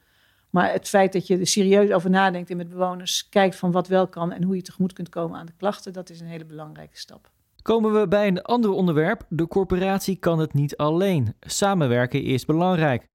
Maar 0.49 0.71
het 0.71 0.87
feit 0.87 1.13
dat 1.13 1.27
je 1.27 1.37
er 1.37 1.47
serieus 1.47 1.91
over 1.91 2.09
nadenkt 2.09 2.49
en 2.49 2.57
met 2.57 2.69
bewoners 2.69 3.29
kijkt 3.29 3.55
van 3.55 3.71
wat 3.71 3.87
wel 3.87 4.07
kan 4.07 4.31
en 4.31 4.43
hoe 4.43 4.55
je 4.55 4.61
tegemoet 4.61 4.93
kunt 4.93 5.09
komen 5.09 5.39
aan 5.39 5.45
de 5.45 5.57
klachten, 5.57 5.93
dat 5.93 6.09
is 6.09 6.19
een 6.19 6.27
hele 6.27 6.45
belangrijke 6.45 6.97
stap. 6.97 7.29
Komen 7.67 7.93
we 7.99 8.07
bij 8.07 8.27
een 8.27 8.41
ander 8.41 8.71
onderwerp. 8.71 9.25
De 9.29 9.47
corporatie 9.47 10.15
kan 10.15 10.39
het 10.39 10.53
niet 10.53 10.77
alleen. 10.77 11.35
Samenwerken 11.39 12.23
is 12.23 12.45
belangrijk. 12.45 13.07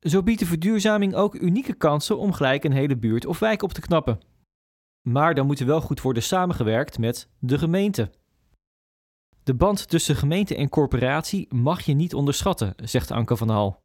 Zo 0.00 0.22
biedt 0.22 0.38
de 0.38 0.46
verduurzaming 0.46 1.14
ook 1.14 1.34
unieke 1.34 1.74
kansen 1.74 2.18
om 2.18 2.32
gelijk 2.32 2.64
een 2.64 2.72
hele 2.72 2.96
buurt 2.96 3.26
of 3.26 3.38
wijk 3.38 3.62
op 3.62 3.72
te 3.72 3.80
knappen. 3.80 4.20
Maar 5.02 5.34
dan 5.34 5.46
moet 5.46 5.60
er 5.60 5.66
wel 5.66 5.80
goed 5.80 6.00
worden 6.00 6.22
samengewerkt 6.22 6.98
met 6.98 7.28
de 7.38 7.58
gemeente. 7.58 8.10
De 9.42 9.54
band 9.54 9.88
tussen 9.88 10.16
gemeente 10.16 10.56
en 10.56 10.68
corporatie 10.68 11.54
mag 11.54 11.80
je 11.80 11.94
niet 11.94 12.14
onderschatten, 12.14 12.74
zegt 12.76 13.10
Anke 13.10 13.36
van 13.36 13.48
Hal. 13.48 13.82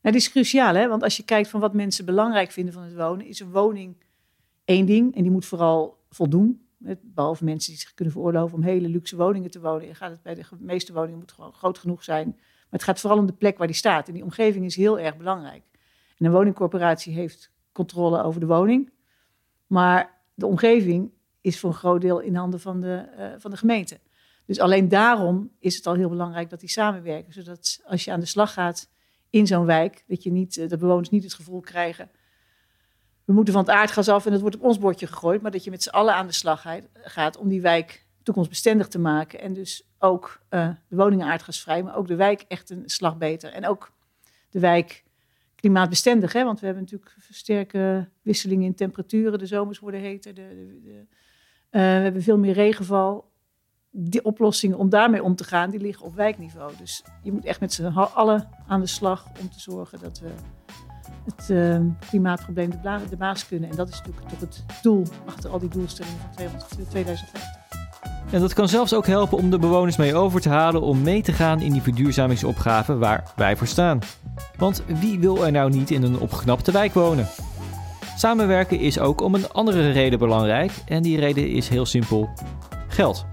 Het 0.00 0.14
is 0.14 0.30
cruciaal, 0.30 0.74
hè? 0.74 0.88
want 0.88 1.02
als 1.02 1.16
je 1.16 1.24
kijkt 1.24 1.48
van 1.48 1.60
wat 1.60 1.74
mensen 1.74 2.04
belangrijk 2.04 2.50
vinden 2.50 2.74
van 2.74 2.82
het 2.82 2.94
wonen, 2.94 3.26
is 3.26 3.40
een 3.40 3.52
woning 3.52 4.04
één 4.64 4.86
ding 4.86 5.14
en 5.14 5.22
die 5.22 5.32
moet 5.32 5.46
vooral 5.46 6.04
voldoen. 6.08 6.66
Behalve 7.02 7.44
mensen 7.44 7.70
die 7.70 7.80
zich 7.80 7.94
kunnen 7.94 8.14
veroorloven 8.14 8.56
om 8.56 8.62
hele 8.62 8.88
luxe 8.88 9.16
woningen 9.16 9.50
te 9.50 9.60
wonen. 9.60 9.94
Gaat 9.94 10.10
het 10.10 10.22
bij 10.22 10.34
de 10.34 10.44
meeste 10.58 10.92
woningen 10.92 11.18
moet 11.18 11.32
gewoon 11.32 11.52
groot 11.52 11.78
genoeg 11.78 12.04
zijn. 12.04 12.26
Maar 12.36 12.80
het 12.80 12.82
gaat 12.82 13.00
vooral 13.00 13.18
om 13.18 13.26
de 13.26 13.32
plek 13.32 13.58
waar 13.58 13.66
die 13.66 13.76
staat. 13.76 14.08
En 14.08 14.14
die 14.14 14.22
omgeving 14.22 14.64
is 14.64 14.76
heel 14.76 14.98
erg 14.98 15.16
belangrijk. 15.16 15.62
En 16.18 16.26
een 16.26 16.32
woningcorporatie 16.32 17.14
heeft 17.14 17.52
controle 17.72 18.22
over 18.22 18.40
de 18.40 18.46
woning. 18.46 18.92
Maar 19.66 20.20
de 20.34 20.46
omgeving 20.46 21.12
is 21.40 21.60
voor 21.60 21.70
een 21.70 21.76
groot 21.76 22.00
deel 22.00 22.20
in 22.20 22.34
handen 22.34 22.60
van 22.60 22.80
de, 22.80 23.08
uh, 23.18 23.32
van 23.38 23.50
de 23.50 23.56
gemeente. 23.56 24.00
Dus 24.46 24.60
alleen 24.60 24.88
daarom 24.88 25.50
is 25.58 25.76
het 25.76 25.86
al 25.86 25.94
heel 25.94 26.08
belangrijk 26.08 26.50
dat 26.50 26.60
die 26.60 26.68
samenwerken. 26.68 27.32
Zodat 27.32 27.80
als 27.84 28.04
je 28.04 28.12
aan 28.12 28.20
de 28.20 28.26
slag 28.26 28.52
gaat 28.52 28.90
in 29.30 29.46
zo'n 29.46 29.64
wijk, 29.64 30.04
dat, 30.06 30.22
je 30.22 30.30
niet, 30.30 30.56
uh, 30.56 30.68
de 30.68 30.76
bewoners 30.76 31.10
niet 31.10 31.22
het 31.22 31.34
gevoel 31.34 31.60
krijgen 31.60 32.10
we 33.32 33.38
moeten 33.38 33.54
van 33.54 33.62
het 33.62 33.72
aardgas 33.72 34.08
af 34.08 34.26
en 34.26 34.32
het 34.32 34.40
wordt 34.40 34.56
op 34.56 34.62
ons 34.62 34.78
bordje 34.78 35.06
gegooid. 35.06 35.42
Maar 35.42 35.50
dat 35.50 35.64
je 35.64 35.70
met 35.70 35.82
z'n 35.82 35.88
allen 35.88 36.14
aan 36.14 36.26
de 36.26 36.32
slag 36.32 36.66
gaat 36.94 37.36
om 37.36 37.48
die 37.48 37.60
wijk 37.60 38.06
toekomstbestendig 38.22 38.88
te 38.88 38.98
maken. 38.98 39.40
En 39.40 39.52
dus 39.52 39.88
ook 39.98 40.40
uh, 40.50 40.68
de 40.88 40.96
woningen 40.96 41.26
aardgasvrij, 41.26 41.82
maar 41.82 41.96
ook 41.96 42.06
de 42.06 42.14
wijk 42.14 42.44
echt 42.48 42.70
een 42.70 42.82
slag 42.86 43.18
beter. 43.18 43.52
En 43.52 43.66
ook 43.66 43.92
de 44.50 44.58
wijk 44.58 45.04
klimaatbestendig. 45.54 46.32
Hè? 46.32 46.44
Want 46.44 46.60
we 46.60 46.66
hebben 46.66 46.84
natuurlijk 46.84 47.16
sterke 47.30 48.08
wisselingen 48.22 48.64
in 48.64 48.74
temperaturen. 48.74 49.38
De 49.38 49.46
zomers 49.46 49.78
worden 49.78 50.00
heter. 50.00 50.34
De, 50.34 50.78
de, 50.82 50.90
uh, 50.90 51.06
we 51.70 51.78
hebben 51.78 52.22
veel 52.22 52.38
meer 52.38 52.54
regenval. 52.54 53.30
Die 53.90 54.24
oplossingen 54.24 54.78
om 54.78 54.88
daarmee 54.88 55.22
om 55.22 55.36
te 55.36 55.44
gaan, 55.44 55.70
die 55.70 55.80
liggen 55.80 56.06
op 56.06 56.14
wijkniveau. 56.14 56.72
Dus 56.76 57.04
je 57.22 57.32
moet 57.32 57.44
echt 57.44 57.60
met 57.60 57.72
z'n 57.72 57.86
allen 57.86 58.48
aan 58.66 58.80
de 58.80 58.86
slag 58.86 59.26
om 59.40 59.50
te 59.50 59.60
zorgen 59.60 60.00
dat 60.00 60.18
we 60.18 60.30
het 61.24 61.48
uh, 61.50 61.76
klimaatprobleem 62.08 62.70
de, 62.70 63.00
de 63.10 63.16
baas 63.16 63.46
kunnen. 63.46 63.70
En 63.70 63.76
dat 63.76 63.88
is 63.88 63.98
natuurlijk 63.98 64.28
toch 64.28 64.40
het 64.40 64.64
doel 64.82 65.06
achter 65.26 65.50
al 65.50 65.58
die 65.58 65.68
doelstellingen 65.68 66.18
van 66.18 66.30
2050. 66.86 67.60
En 68.30 68.40
dat 68.40 68.52
kan 68.52 68.68
zelfs 68.68 68.94
ook 68.94 69.06
helpen 69.06 69.38
om 69.38 69.50
de 69.50 69.58
bewoners 69.58 69.96
mee 69.96 70.14
over 70.14 70.40
te 70.40 70.48
halen 70.48 70.82
om 70.82 71.02
mee 71.02 71.22
te 71.22 71.32
gaan 71.32 71.60
in 71.60 71.72
die 71.72 71.82
verduurzamingsopgave 71.82 72.96
waar 72.96 73.32
wij 73.36 73.56
voor 73.56 73.66
staan. 73.66 73.98
Want 74.56 74.82
wie 74.86 75.18
wil 75.18 75.44
er 75.44 75.52
nou 75.52 75.70
niet 75.70 75.90
in 75.90 76.02
een 76.02 76.18
opgeknapte 76.18 76.72
wijk 76.72 76.94
wonen? 76.94 77.26
Samenwerken 78.16 78.78
is 78.78 78.98
ook 78.98 79.20
om 79.20 79.34
een 79.34 79.50
andere 79.50 79.90
reden 79.90 80.18
belangrijk 80.18 80.72
en 80.86 81.02
die 81.02 81.18
reden 81.18 81.48
is 81.48 81.68
heel 81.68 81.86
simpel: 81.86 82.28
geld. 82.88 83.26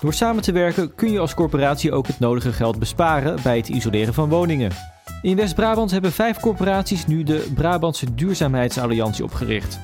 Door 0.00 0.14
samen 0.14 0.42
te 0.42 0.52
werken 0.52 0.94
kun 0.94 1.10
je 1.12 1.18
als 1.18 1.34
corporatie 1.34 1.92
ook 1.92 2.06
het 2.06 2.18
nodige 2.18 2.52
geld 2.52 2.78
besparen 2.78 3.38
bij 3.42 3.56
het 3.56 3.68
isoleren 3.68 4.14
van 4.14 4.28
woningen. 4.28 4.93
In 5.24 5.36
West-Brabant 5.36 5.90
hebben 5.90 6.12
vijf 6.12 6.40
corporaties 6.40 7.06
nu 7.06 7.22
de 7.22 7.50
Brabantse 7.54 8.14
Duurzaamheidsalliantie 8.14 9.24
opgericht. 9.24 9.78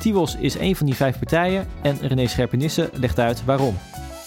Tivos 0.00 0.36
is 0.36 0.58
een 0.58 0.76
van 0.76 0.86
die 0.86 0.94
vijf 0.94 1.18
partijen 1.18 1.66
en 1.82 1.98
René 2.00 2.26
Scherpenisse 2.26 2.90
legt 2.92 3.18
uit 3.18 3.44
waarom. 3.44 3.74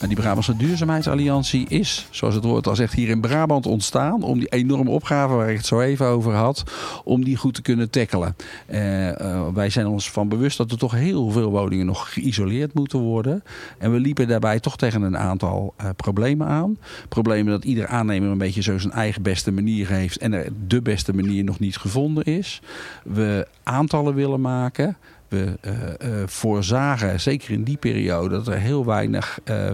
Die 0.08 0.16
Brabantse 0.16 0.58
Duurzaamheidsalliantie 0.58 1.68
is, 1.68 2.08
zoals 2.10 2.36
het 2.36 2.44
woord 2.44 2.68
al 2.68 2.76
zegt, 2.76 2.94
hier 2.94 3.10
in 3.10 3.22
Brabant 3.22 3.66
ontstaan. 3.66 4.24
Om 4.24 4.40
die 4.40 4.48
enorme 4.48 4.90
opgave 4.90 5.34
waar 5.34 5.50
ik 5.50 5.58
het 5.58 5.66
zo 5.66 5.80
even 5.80 6.06
over 6.06 6.34
had, 6.34 6.64
om 7.04 7.24
die 7.24 7.38
goed 7.38 7.54
te 7.54 7.62
kunnen 7.62 7.90
tackelen. 7.90 8.36
Uh, 8.70 9.08
uh, 9.08 9.48
wij 9.54 9.70
zijn 9.70 9.88
ons 9.88 10.12
van 10.12 10.30
bewust 10.30 10.58
dat 10.58 10.72
er 10.72 10.78
toch 10.78 10.92
heel 10.92 11.30
veel 11.30 11.50
woningen 11.50 11.86
nog 11.86 12.14
geïsoleerd 12.14 12.74
moeten 12.74 13.00
worden. 13.00 13.44
En 13.78 13.92
we 13.92 14.00
liepen 14.00 14.28
daarbij 14.28 14.60
toch 14.60 14.78
tegen 14.78 15.02
een 15.02 15.18
aantal 15.18 15.74
uh, 15.82 15.90
problemen 15.96 16.48
aan. 16.48 16.78
Problemen 17.10 17.52
dat 17.52 17.64
ieder 17.64 17.88
aannemer 17.88 18.30
een 18.30 18.38
beetje 18.38 18.62
zo 18.62 18.78
zijn 18.78 18.94
eigen 18.94 19.22
beste 19.22 19.52
manier 19.52 19.90
heeft. 19.90 20.18
En 20.18 20.34
er 20.34 20.50
de 20.68 20.82
beste 20.82 21.14
manier 21.14 21.44
nog 21.44 21.60
niet 21.60 21.78
gevonden 21.78 22.24
is. 22.24 22.62
We 23.04 23.48
aantallen 23.64 24.14
willen 24.14 24.42
maken 24.42 24.98
we 25.32 25.58
uh, 25.62 25.74
uh, 25.74 26.24
voorzagen, 26.26 27.20
zeker 27.20 27.52
in 27.52 27.64
die 27.64 27.78
periode, 27.78 28.30
dat 28.30 28.48
er 28.48 28.60
heel 28.60 28.86
weinig 28.86 29.40
uh, 29.46 29.72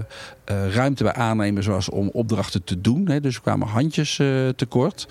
ruimte 0.70 1.04
bij 1.04 1.14
aannemers 1.14 1.66
was 1.66 1.90
om 1.90 2.10
opdrachten 2.14 2.64
te 2.64 2.82
doen. 2.82 3.08
Hè. 3.08 3.20
Dus 3.20 3.36
we 3.36 3.42
kwamen 3.42 3.68
handjes 3.68 4.22
tekort. 4.56 5.08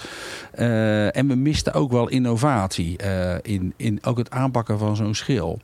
en 1.10 1.28
we 1.28 1.34
misten 1.34 1.72
ook 1.72 1.90
wel 1.90 2.08
innovatie 2.08 2.96
in, 3.42 3.74
in 3.76 3.98
ook 4.02 4.18
het 4.18 4.30
aanpakken 4.30 4.78
van 4.78 4.96
zo'n 4.96 5.14
schil. 5.14 5.60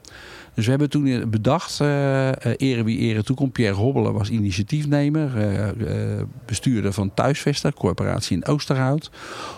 Dus 0.55 0.65
we 0.65 0.71
hebben 0.71 0.91
toen 0.91 1.31
bedacht, 1.31 1.81
uh, 1.81 2.29
ere 2.57 2.85
wie 2.85 2.99
ere 2.99 3.23
toekomt. 3.23 3.53
Pierre 3.53 3.77
Hobbelen 3.77 4.13
was 4.13 4.31
initiatiefnemer, 4.31 5.31
bestuurder 6.47 6.93
van 6.93 7.15
Thuisvester, 7.15 7.75
corporatie 7.75 8.37
in 8.37 8.47
Oosterhout. 8.47 9.11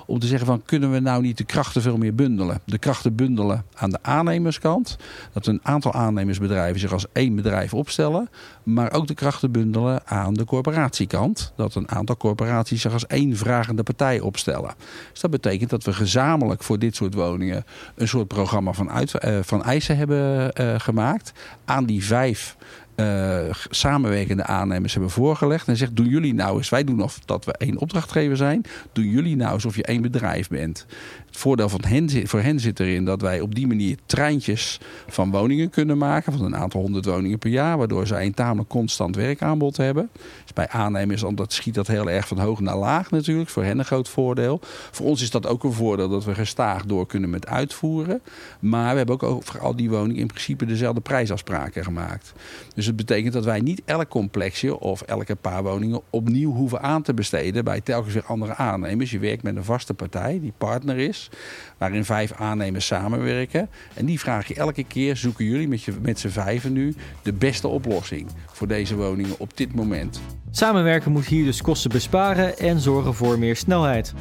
Om 0.07 0.19
te 0.19 0.27
zeggen 0.27 0.47
van, 0.47 0.63
kunnen 0.65 0.93
we 0.93 1.01
nou 1.01 1.23
niet 1.23 1.39
de 1.39 1.45
krachten 1.45 1.83
veel 1.83 1.97
meer 1.97 2.15
bundelen? 2.15 2.61
De 2.65 2.79
krachten 2.79 3.15
bundelen 3.15 3.65
aan 3.75 3.91
de 3.91 3.99
aannemerskant. 4.03 4.97
Dat 5.33 5.47
een 5.47 5.61
aantal 5.63 5.93
aannemersbedrijven 5.93 6.81
zich 6.81 6.93
als 6.93 7.07
één 7.13 7.35
bedrijf 7.35 7.75
opstellen. 7.75 8.29
Maar 8.65 8.93
ook 8.93 9.07
de 9.07 9.15
krachten 9.15 9.53
bundelen 9.53 10.07
aan 10.07 10.35
de 10.35 10.45
corporatiekant. 10.45 11.53
Dat 11.57 11.75
een 11.75 11.91
aantal 11.91 12.17
corporaties 12.17 12.81
zich 12.81 12.93
als 12.93 13.07
één 13.07 13.37
vragende 13.37 13.83
partij 13.83 14.21
opstellen. 14.21 14.75
Dus 15.11 15.21
dat 15.21 15.31
betekent 15.31 15.71
dat 15.71 15.85
we 15.85 15.93
gezamenlijk 15.93 16.63
voor 16.63 16.79
dit 16.79 16.97
soort 16.97 17.15
woningen 17.15 17.65
een 17.95 18.09
soort 18.09 18.29
programma 18.29 18.73
van, 18.73 18.91
uit, 18.91 19.13
van 19.41 19.65
eisen 19.65 19.97
hebben 19.97 20.53
gemaakt 20.81 21.33
aan 21.65 21.85
die 21.85 22.05
vijf 22.05 22.57
uh, 22.97 23.55
samenwerkende 23.71 24.45
aannemers 24.45 24.93
hebben 24.93 25.11
voorgelegd. 25.11 25.69
En 25.69 25.77
zegt, 25.77 25.97
doen 25.97 26.09
jullie 26.09 26.35
nou 26.35 26.57
eens, 26.57 26.69
wij 26.69 26.85
doen 26.85 27.03
of 27.03 27.19
dat 27.25 27.45
we 27.45 27.53
één 27.53 27.79
opdrachtgever 27.79 28.37
zijn. 28.37 28.65
Doen 28.93 29.09
jullie 29.09 29.37
nou 29.37 29.53
alsof 29.53 29.77
je 29.77 29.85
één 29.85 30.03
bedrijf 30.03 30.49
bent. 30.49 30.87
Het 31.27 31.37
voordeel 31.43 31.69
van 31.69 32.11
voor 32.25 32.41
hen 32.41 32.61
zit 32.61 32.81
erin 32.81 33.05
dat 33.05 33.21
wij 33.21 33.41
op 33.41 33.55
die 33.55 33.67
manier 33.67 33.97
treintjes 34.07 34.81
van 35.07 35.31
woningen 35.31 35.71
kunnen 35.71 35.99
maken. 35.99 36.33
Van 36.33 36.45
een 36.45 36.57
aantal 36.57 36.81
honderd 36.81 37.05
woningen 37.05 37.39
per 37.39 37.51
jaar. 37.51 37.79
Waardoor 37.79 38.07
zij 38.07 38.27
een 38.27 38.35
tamelijk 38.35 38.69
constant 38.69 39.17
werkaanbod 39.17 39.77
hebben. 39.77 40.09
Dus 40.43 40.53
bij 40.53 40.69
aannemers 40.69 41.25
dat 41.35 41.53
schiet 41.53 41.75
dat 41.75 41.87
heel 41.87 42.11
erg 42.11 42.29
van 42.29 42.39
hoog 42.39 42.61
naar 42.61 42.77
laag 42.77 43.11
natuurlijk. 43.11 43.49
Voor 43.49 43.65
hen 43.65 43.79
een 43.79 43.85
groot 43.85 44.09
voordeel. 44.09 44.61
Voor 44.91 45.07
ons 45.07 45.23
is 45.23 45.31
dat 45.31 45.47
ook 45.47 45.65
een 45.65 45.73
voordeel 45.73 46.09
dat 46.09 46.25
we 46.25 46.35
gestaag 46.35 46.85
door 46.85 47.07
kunnen 47.07 47.31
met 47.31 47.47
uitvoeren. 47.47 48.21
Maar 48.61 48.91
we 48.91 48.97
hebben 48.97 49.21
ook 49.21 49.45
voor 49.45 49.61
al 49.61 49.77
die 49.77 49.91
woningen 49.91 50.21
in 50.21 50.27
principe 50.27 50.65
dezelfde 50.65 51.01
prijsafspraken 51.01 51.85
gemaakt. 51.85 52.33
Dus 52.75 52.84
Dus 52.85 52.93
het 52.97 53.07
betekent 53.07 53.33
dat 53.33 53.45
wij 53.45 53.61
niet 53.61 53.83
elk 53.85 54.09
complexje 54.09 54.81
of 54.81 55.03
elke 55.03 55.37
paar 55.37 55.63
woningen 55.63 56.01
opnieuw 56.11 56.53
hoeven 56.53 56.83
aan 56.83 57.03
te 57.03 57.15
besteden 57.15 57.65
bij 57.65 57.81
telkens 57.81 58.15
weer 58.15 58.25
andere 58.25 58.55
aannemers. 58.55 59.11
Je 59.11 59.19
werkt 59.19 59.43
met 59.43 59.57
een 59.57 59.65
vaste 59.65 59.95
partij 59.95 60.41
die 60.41 60.53
partner 60.59 60.99
is, 60.99 61.31
waarin 61.79 62.05
vijf 62.05 62.33
aannemers 62.33 62.87
samenwerken. 62.87 63.69
En 63.95 64.07
die 64.07 64.21
vraag 64.21 64.49
je 64.49 64.55
elke 64.55 64.85
keer, 64.85 65.17
zoeken 65.17 65.45
jullie 65.45 65.69
met, 65.69 65.87
met 66.03 66.19
z'n 66.19 66.29
vijven 66.29 66.73
nu 66.73 66.95
de 67.23 67.33
beste 67.33 67.69
oplossing 67.69 68.29
voor 68.47 68.67
deze 68.67 68.97
woningen 68.97 69.39
op 69.39 69.57
dit 69.57 69.75
moment. 69.75 70.21
Samenwerken 70.51 71.13
moet 71.13 71.27
hier 71.27 71.45
dus 71.45 71.63
kosten 71.63 71.91
besparen 71.91 72.59
en 72.59 72.81
zorgen 72.81 73.15
voor 73.15 73.39
meer 73.39 73.57
snelheid. 73.57 74.15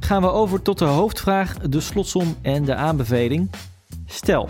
Gaan 0.00 0.22
we 0.22 0.30
over 0.30 0.62
tot 0.62 0.78
de 0.78 0.84
hoofdvraag, 0.84 1.58
de 1.58 1.80
slotsom 1.80 2.36
en 2.42 2.64
de 2.64 2.74
aanbeveling. 2.74 3.50
Stel, 4.06 4.48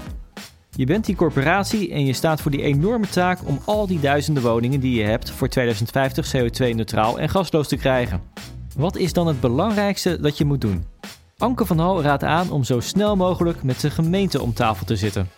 je 0.80 0.86
bent 0.86 1.04
die 1.04 1.16
corporatie 1.16 1.92
en 1.92 2.04
je 2.04 2.12
staat 2.12 2.40
voor 2.40 2.50
die 2.50 2.62
enorme 2.62 3.08
taak 3.08 3.38
om 3.44 3.60
al 3.64 3.86
die 3.86 4.00
duizenden 4.00 4.42
woningen 4.42 4.80
die 4.80 4.94
je 4.94 5.04
hebt 5.04 5.30
voor 5.30 5.48
2050 5.48 6.34
CO2-neutraal 6.36 7.18
en 7.18 7.28
gasloos 7.28 7.68
te 7.68 7.76
krijgen. 7.76 8.22
Wat 8.76 8.96
is 8.96 9.12
dan 9.12 9.26
het 9.26 9.40
belangrijkste 9.40 10.20
dat 10.20 10.38
je 10.38 10.44
moet 10.44 10.60
doen? 10.60 10.84
Anke 11.38 11.66
van 11.66 11.78
Hal 11.78 12.02
raadt 12.02 12.24
aan 12.24 12.50
om 12.50 12.64
zo 12.64 12.80
snel 12.80 13.16
mogelijk 13.16 13.62
met 13.62 13.80
de 13.80 13.90
gemeente 13.90 14.42
om 14.42 14.54
tafel 14.54 14.86
te 14.86 14.96
zitten. 14.96 15.28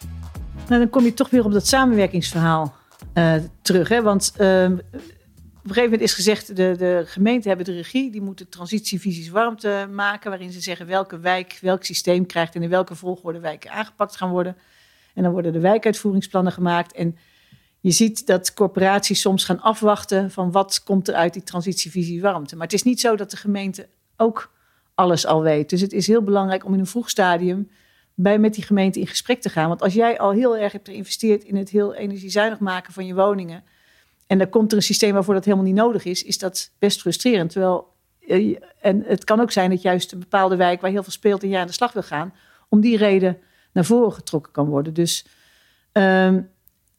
Nou, 0.68 0.80
dan 0.80 0.90
kom 0.90 1.04
je 1.04 1.14
toch 1.14 1.30
weer 1.30 1.44
op 1.44 1.52
dat 1.52 1.66
samenwerkingsverhaal 1.66 2.74
uh, 3.14 3.34
terug. 3.62 3.88
Hè? 3.88 4.02
Want 4.02 4.34
uh, 4.38 4.64
op 4.64 5.68
een 5.68 5.74
gegeven 5.74 5.82
moment 5.82 6.00
is 6.00 6.14
gezegd, 6.14 6.56
de, 6.56 6.74
de 6.78 7.02
gemeenten 7.06 7.48
hebben 7.48 7.66
de 7.66 7.74
regie, 7.74 8.10
die 8.10 8.22
moeten 8.22 8.48
transitievisies 8.48 9.28
warmte 9.28 9.88
maken, 9.92 10.30
waarin 10.30 10.52
ze 10.52 10.60
zeggen 10.60 10.86
welke 10.86 11.18
wijk 11.18 11.58
welk 11.60 11.84
systeem 11.84 12.26
krijgt 12.26 12.54
en 12.54 12.62
in 12.62 12.68
welke 12.68 12.94
volgorde 12.94 13.40
wijken 13.40 13.70
aangepakt 13.70 14.16
gaan 14.16 14.30
worden. 14.30 14.56
En 15.14 15.22
dan 15.22 15.32
worden 15.32 15.52
de 15.52 15.60
wijkuitvoeringsplannen 15.60 16.52
gemaakt. 16.52 16.92
En 16.92 17.16
je 17.80 17.90
ziet 17.90 18.26
dat 18.26 18.54
corporaties 18.54 19.20
soms 19.20 19.44
gaan 19.44 19.60
afwachten 19.60 20.30
van 20.30 20.50
wat 20.50 20.82
komt 20.84 21.08
er 21.08 21.14
uit 21.14 21.32
die 21.32 21.42
transitievisie 21.42 22.20
warmte. 22.20 22.56
Maar 22.56 22.64
het 22.64 22.74
is 22.74 22.82
niet 22.82 23.00
zo 23.00 23.16
dat 23.16 23.30
de 23.30 23.36
gemeente 23.36 23.88
ook 24.16 24.52
alles 24.94 25.26
al 25.26 25.42
weet. 25.42 25.70
Dus 25.70 25.80
het 25.80 25.92
is 25.92 26.06
heel 26.06 26.22
belangrijk 26.22 26.64
om 26.64 26.74
in 26.74 26.78
een 26.78 26.86
vroeg 26.86 27.10
stadium 27.10 27.70
bij, 28.14 28.38
met 28.38 28.54
die 28.54 28.64
gemeente 28.64 29.00
in 29.00 29.06
gesprek 29.06 29.40
te 29.40 29.48
gaan. 29.48 29.68
Want 29.68 29.82
als 29.82 29.94
jij 29.94 30.18
al 30.18 30.30
heel 30.30 30.56
erg 30.56 30.72
hebt 30.72 30.88
geïnvesteerd 30.88 31.44
in 31.44 31.56
het 31.56 31.70
heel 31.70 31.94
energiezuinig 31.94 32.58
maken 32.58 32.92
van 32.92 33.06
je 33.06 33.14
woningen 33.14 33.64
en 34.26 34.38
dan 34.38 34.48
komt 34.48 34.70
er 34.70 34.76
een 34.76 34.82
systeem 34.82 35.12
waarvoor 35.12 35.34
dat 35.34 35.44
helemaal 35.44 35.66
niet 35.66 35.74
nodig 35.74 36.04
is, 36.04 36.22
is 36.22 36.38
dat 36.38 36.70
best 36.78 37.00
frustrerend. 37.00 37.50
Terwijl, 37.50 37.94
eh, 38.26 38.56
en 38.80 39.02
het 39.06 39.24
kan 39.24 39.40
ook 39.40 39.50
zijn 39.50 39.70
dat 39.70 39.82
juist 39.82 40.12
een 40.12 40.18
bepaalde 40.18 40.56
wijk 40.56 40.80
waar 40.80 40.90
heel 40.90 41.02
veel 41.02 41.12
speelt 41.12 41.42
en 41.42 41.48
jij 41.48 41.60
aan 41.60 41.66
de 41.66 41.72
slag 41.72 41.92
wil 41.92 42.02
gaan, 42.02 42.34
om 42.68 42.80
die 42.80 42.96
reden 42.96 43.38
naar 43.72 43.84
voren 43.84 44.12
getrokken 44.12 44.52
kan 44.52 44.68
worden. 44.68 44.94
Dus 44.94 45.26
um, 45.92 46.50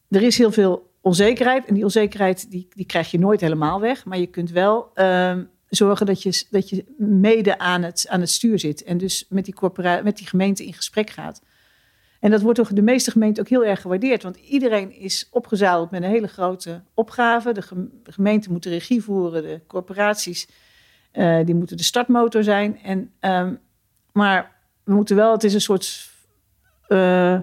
er 0.10 0.22
is 0.22 0.38
heel 0.38 0.52
veel 0.52 0.92
onzekerheid. 1.02 1.66
En 1.66 1.74
die 1.74 1.84
onzekerheid 1.84 2.52
die, 2.52 2.68
die 2.76 2.86
krijg 2.86 3.12
je 3.12 3.20
nooit 3.20 3.42
helemaal 3.42 3.80
weg. 3.80 4.06
Maar 4.06 4.18
je 4.18 4.28
kunt 4.28 4.52
wel 4.52 4.92
um, 4.96 5.50
zorgen 5.68 6.06
dat 6.06 6.24
je, 6.24 6.46
dat 6.50 6.70
je 6.70 6.86
mede 6.98 7.58
aan 7.58 7.84
het, 7.84 8.06
aan 8.10 8.20
het 8.20 8.30
stuur 8.30 8.60
zit. 8.60 8.84
En 8.84 8.98
dus 8.98 9.26
met 9.30 9.46
die, 9.46 9.56
met 10.04 10.18
die 10.18 10.28
gemeente 10.28 10.66
in 10.66 10.74
gesprek 10.74 11.10
gaat. 11.10 11.42
En 12.20 12.32
dat 12.32 12.42
wordt 12.42 12.58
door 12.58 12.74
de 12.74 12.82
meeste 12.82 13.12
gemeenten 13.12 13.44
ook 13.44 13.50
heel 13.50 13.66
erg 13.66 13.82
gewaardeerd. 13.82 14.24
Want 14.24 14.36
iedereen 14.36 14.92
is 14.92 15.28
opgezadeld 15.32 15.92
met 15.92 16.04
een 16.04 16.10
hele 16.10 16.28
grote 16.28 16.82
opgave. 16.94 17.52
De 17.52 17.64
gemeente 18.04 18.52
moet 18.52 18.64
de 18.64 18.70
regie 18.70 19.04
voeren, 19.04 19.44
de 19.44 19.62
corporaties 19.68 20.48
uh, 21.14 21.46
die 21.46 21.56
moeten 21.56 21.78
de 21.78 21.84
startmotor 21.84 22.44
zijn. 22.44 22.80
En, 22.80 23.12
um, 23.20 23.60
maar 24.12 24.52
we 24.84 24.94
moeten 24.94 25.16
wel, 25.16 25.32
het 25.32 25.44
is 25.44 25.54
een 25.54 25.62
soort 25.62 26.10
uh, 26.88 27.40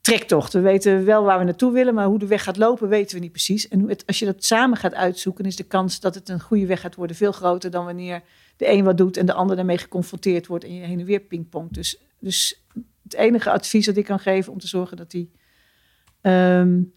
trektocht. 0.00 0.52
We 0.52 0.60
weten 0.60 1.04
wel 1.04 1.24
waar 1.24 1.38
we 1.38 1.44
naartoe 1.44 1.72
willen, 1.72 1.94
maar 1.94 2.06
hoe 2.06 2.18
de 2.18 2.26
weg 2.26 2.42
gaat 2.42 2.56
lopen 2.56 2.88
weten 2.88 3.16
we 3.16 3.22
niet 3.22 3.32
precies. 3.32 3.68
En 3.68 3.96
als 4.06 4.18
je 4.18 4.24
dat 4.24 4.44
samen 4.44 4.76
gaat 4.76 4.94
uitzoeken, 4.94 5.44
is 5.44 5.56
de 5.56 5.64
kans 5.64 6.00
dat 6.00 6.14
het 6.14 6.28
een 6.28 6.40
goede 6.40 6.66
weg 6.66 6.80
gaat 6.80 6.94
worden 6.94 7.16
veel 7.16 7.32
groter 7.32 7.70
dan 7.70 7.84
wanneer 7.84 8.22
de 8.56 8.70
een 8.70 8.84
wat 8.84 8.98
doet 8.98 9.16
en 9.16 9.26
de 9.26 9.32
ander 9.32 9.56
daarmee 9.56 9.78
geconfronteerd 9.78 10.46
wordt 10.46 10.64
en 10.64 10.74
je 10.74 10.84
heen 10.84 11.00
en 11.00 11.06
weer 11.06 11.20
pingpongt. 11.20 11.74
Dus, 11.74 11.98
dus 12.18 12.62
het 13.02 13.14
enige 13.14 13.50
advies 13.50 13.86
dat 13.86 13.96
ik 13.96 14.04
kan 14.04 14.18
geven 14.18 14.52
om 14.52 14.58
te 14.58 14.68
zorgen 14.68 14.96
dat 14.96 15.10
die 15.10 15.30
um, 16.22 16.92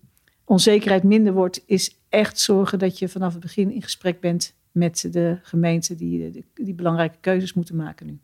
onzekerheid 0.46 1.04
minder 1.04 1.34
wordt, 1.34 1.64
is 1.66 1.98
echt 2.10 2.40
zorgen 2.40 2.80
dat 2.80 3.00
je 3.00 3.10
vanaf 3.10 3.32
het 3.32 3.42
begin 3.42 3.72
in 3.72 3.82
gesprek 3.82 4.20
bent 4.20 4.56
met 4.72 5.08
de 5.12 5.40
gemeenten 5.42 5.98
die, 5.98 6.46
die 6.54 6.74
belangrijke 6.74 7.18
keuzes 7.20 7.54
moeten 7.54 7.76
maken 7.76 8.06
nu. 8.06 8.20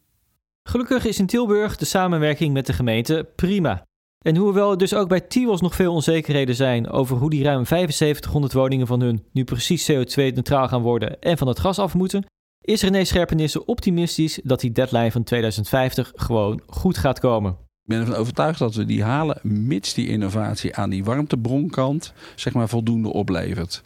Gelukkig 0.64 1.06
is 1.06 1.20
in 1.20 1.26
Tilburg 1.26 1.78
de 1.78 1.86
samenwerking 1.86 2.54
met 2.54 2.66
de 2.66 2.74
gemeente 2.74 3.30
prima. 3.36 3.84
En 4.26 4.36
hoewel 4.36 4.72
er 4.72 4.78
dus 4.78 4.94
ook 4.94 5.08
bij 5.08 5.22
Tiwos 5.22 5.62
nog 5.62 5.76
veel 5.76 5.94
onzekerheden 5.94 6.56
zijn 6.56 6.90
over 6.90 7.18
hoe 7.18 7.30
die 7.30 7.44
ruim 7.44 7.66
7500 7.66 8.54
woningen 8.54 8.88
van 8.88 9.02
hun 9.02 9.24
nu 9.32 9.44
precies 9.44 9.92
CO2-neutraal 9.92 10.68
gaan 10.68 10.82
worden 10.82 11.22
en 11.22 11.38
van 11.38 11.48
het 11.48 11.60
gas 11.60 11.80
af 11.80 11.94
moeten, 11.94 12.26
is 12.62 12.82
René 12.82 13.04
Scherpenissen 13.04 13.68
optimistisch 13.68 14.40
dat 14.44 14.60
die 14.60 14.72
deadline 14.72 15.12
van 15.12 15.24
2050 15.24 16.12
gewoon 16.16 16.62
goed 16.68 16.98
gaat 16.98 17.20
komen. 17.20 17.52
Ik 17.52 17.96
ben 17.96 18.00
ervan 18.00 18.16
overtuigd 18.16 18.60
dat 18.60 18.76
we 18.76 18.86
die 18.86 19.04
halen, 19.04 19.40
mits 19.44 19.94
die 19.94 20.08
innovatie 20.08 20.76
aan 20.76 20.90
die 20.90 21.04
warmtebronkant 21.04 22.14
zeg 22.36 22.54
maar 22.54 22.70
voldoende 22.70 23.14
oplevert 23.14 23.82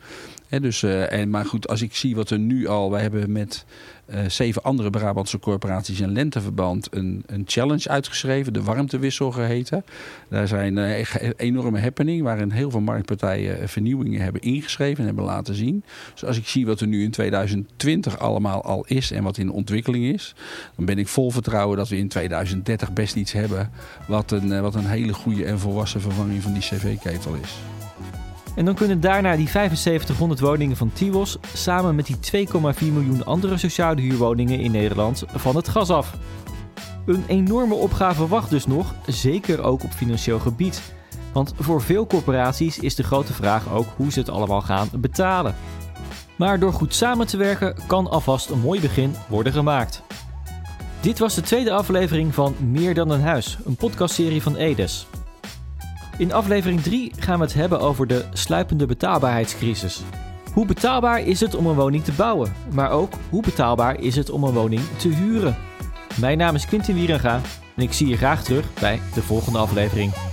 dus, 0.61 0.81
uh, 0.81 1.11
en, 1.11 1.29
maar 1.29 1.45
goed, 1.45 1.67
als 1.67 1.81
ik 1.81 1.95
zie 1.95 2.15
wat 2.15 2.29
er 2.29 2.39
nu 2.39 2.67
al... 2.67 2.91
Wij 2.91 3.01
hebben 3.01 3.31
met 3.31 3.65
uh, 4.09 4.19
zeven 4.27 4.63
andere 4.63 4.89
Brabantse 4.89 5.39
corporaties 5.39 5.99
in 5.99 6.11
lenteverband... 6.11 6.87
Een, 6.91 7.23
een 7.25 7.43
challenge 7.45 7.89
uitgeschreven, 7.89 8.53
de 8.53 8.63
warmtewissel 8.63 9.31
geheten. 9.31 9.85
Daar 10.29 10.47
zijn 10.47 10.77
uh, 10.77 11.05
enorme 11.37 11.79
happening... 11.79 12.23
waarin 12.23 12.51
heel 12.51 12.71
veel 12.71 12.81
marktpartijen 12.81 13.69
vernieuwingen 13.69 14.21
hebben 14.21 14.41
ingeschreven... 14.41 14.99
en 14.99 15.05
hebben 15.05 15.25
laten 15.25 15.55
zien. 15.55 15.83
Dus 16.11 16.25
als 16.25 16.37
ik 16.37 16.47
zie 16.47 16.65
wat 16.65 16.79
er 16.79 16.87
nu 16.87 17.03
in 17.03 17.11
2020 17.11 18.19
allemaal 18.19 18.63
al 18.63 18.85
is... 18.87 19.11
en 19.11 19.23
wat 19.23 19.37
in 19.37 19.51
ontwikkeling 19.51 20.13
is... 20.13 20.35
dan 20.75 20.85
ben 20.85 20.97
ik 20.97 21.07
vol 21.07 21.31
vertrouwen 21.31 21.77
dat 21.77 21.89
we 21.89 21.97
in 21.97 22.07
2030 22.07 22.93
best 22.93 23.15
iets 23.15 23.31
hebben... 23.31 23.71
wat 24.07 24.31
een, 24.31 24.61
wat 24.61 24.75
een 24.75 24.85
hele 24.85 25.13
goede 25.13 25.45
en 25.45 25.59
volwassen 25.59 26.01
vervanging 26.01 26.41
van 26.41 26.53
die 26.53 26.61
cv-ketel 26.61 27.33
is. 27.41 27.57
En 28.55 28.65
dan 28.65 28.75
kunnen 28.75 28.99
daarna 28.99 29.35
die 29.35 29.49
7500 29.49 30.39
woningen 30.39 30.77
van 30.77 30.91
Tiwos 30.93 31.37
samen 31.53 31.95
met 31.95 32.05
die 32.05 32.47
2,4 32.47 32.53
miljoen 32.79 33.25
andere 33.25 33.57
sociale 33.57 34.01
huurwoningen 34.01 34.59
in 34.59 34.71
Nederland 34.71 35.23
van 35.27 35.55
het 35.55 35.67
gas 35.67 35.89
af. 35.89 36.17
Een 37.05 37.23
enorme 37.27 37.73
opgave 37.73 38.27
wacht 38.27 38.49
dus 38.49 38.65
nog, 38.65 38.95
zeker 39.05 39.63
ook 39.63 39.83
op 39.83 39.91
financieel 39.91 40.39
gebied. 40.39 40.81
Want 41.33 41.53
voor 41.59 41.81
veel 41.81 42.07
corporaties 42.07 42.79
is 42.79 42.95
de 42.95 43.03
grote 43.03 43.33
vraag 43.33 43.73
ook 43.73 43.87
hoe 43.95 44.11
ze 44.11 44.19
het 44.19 44.29
allemaal 44.29 44.61
gaan 44.61 44.89
betalen. 44.91 45.55
Maar 46.37 46.59
door 46.59 46.73
goed 46.73 46.95
samen 46.95 47.27
te 47.27 47.37
werken 47.37 47.75
kan 47.87 48.09
alvast 48.09 48.49
een 48.49 48.59
mooi 48.59 48.81
begin 48.81 49.15
worden 49.27 49.53
gemaakt. 49.53 50.01
Dit 50.99 51.19
was 51.19 51.35
de 51.35 51.41
tweede 51.41 51.71
aflevering 51.71 52.33
van 52.33 52.55
Meer 52.59 52.93
dan 52.93 53.09
een 53.09 53.21
huis, 53.21 53.57
een 53.65 53.75
podcastserie 53.75 54.41
van 54.41 54.55
Edes. 54.55 55.07
In 56.17 56.33
aflevering 56.33 56.81
3 56.81 57.11
gaan 57.19 57.37
we 57.37 57.43
het 57.45 57.53
hebben 57.53 57.79
over 57.79 58.07
de 58.07 58.25
sluipende 58.33 58.85
betaalbaarheidscrisis. 58.85 60.01
Hoe 60.53 60.65
betaalbaar 60.65 61.21
is 61.21 61.39
het 61.39 61.55
om 61.55 61.65
een 61.65 61.75
woning 61.75 62.03
te 62.03 62.11
bouwen? 62.11 62.53
Maar 62.73 62.91
ook 62.91 63.13
hoe 63.29 63.41
betaalbaar 63.41 63.99
is 63.99 64.15
het 64.15 64.29
om 64.29 64.43
een 64.43 64.53
woning 64.53 64.81
te 64.97 65.07
huren? 65.07 65.57
Mijn 66.19 66.37
naam 66.37 66.55
is 66.55 66.65
Quintin 66.65 66.95
Wierenga 66.95 67.41
en 67.75 67.83
ik 67.83 67.93
zie 67.93 68.07
je 68.07 68.17
graag 68.17 68.43
terug 68.43 68.73
bij 68.79 68.99
de 69.13 69.21
volgende 69.21 69.59
aflevering. 69.59 70.32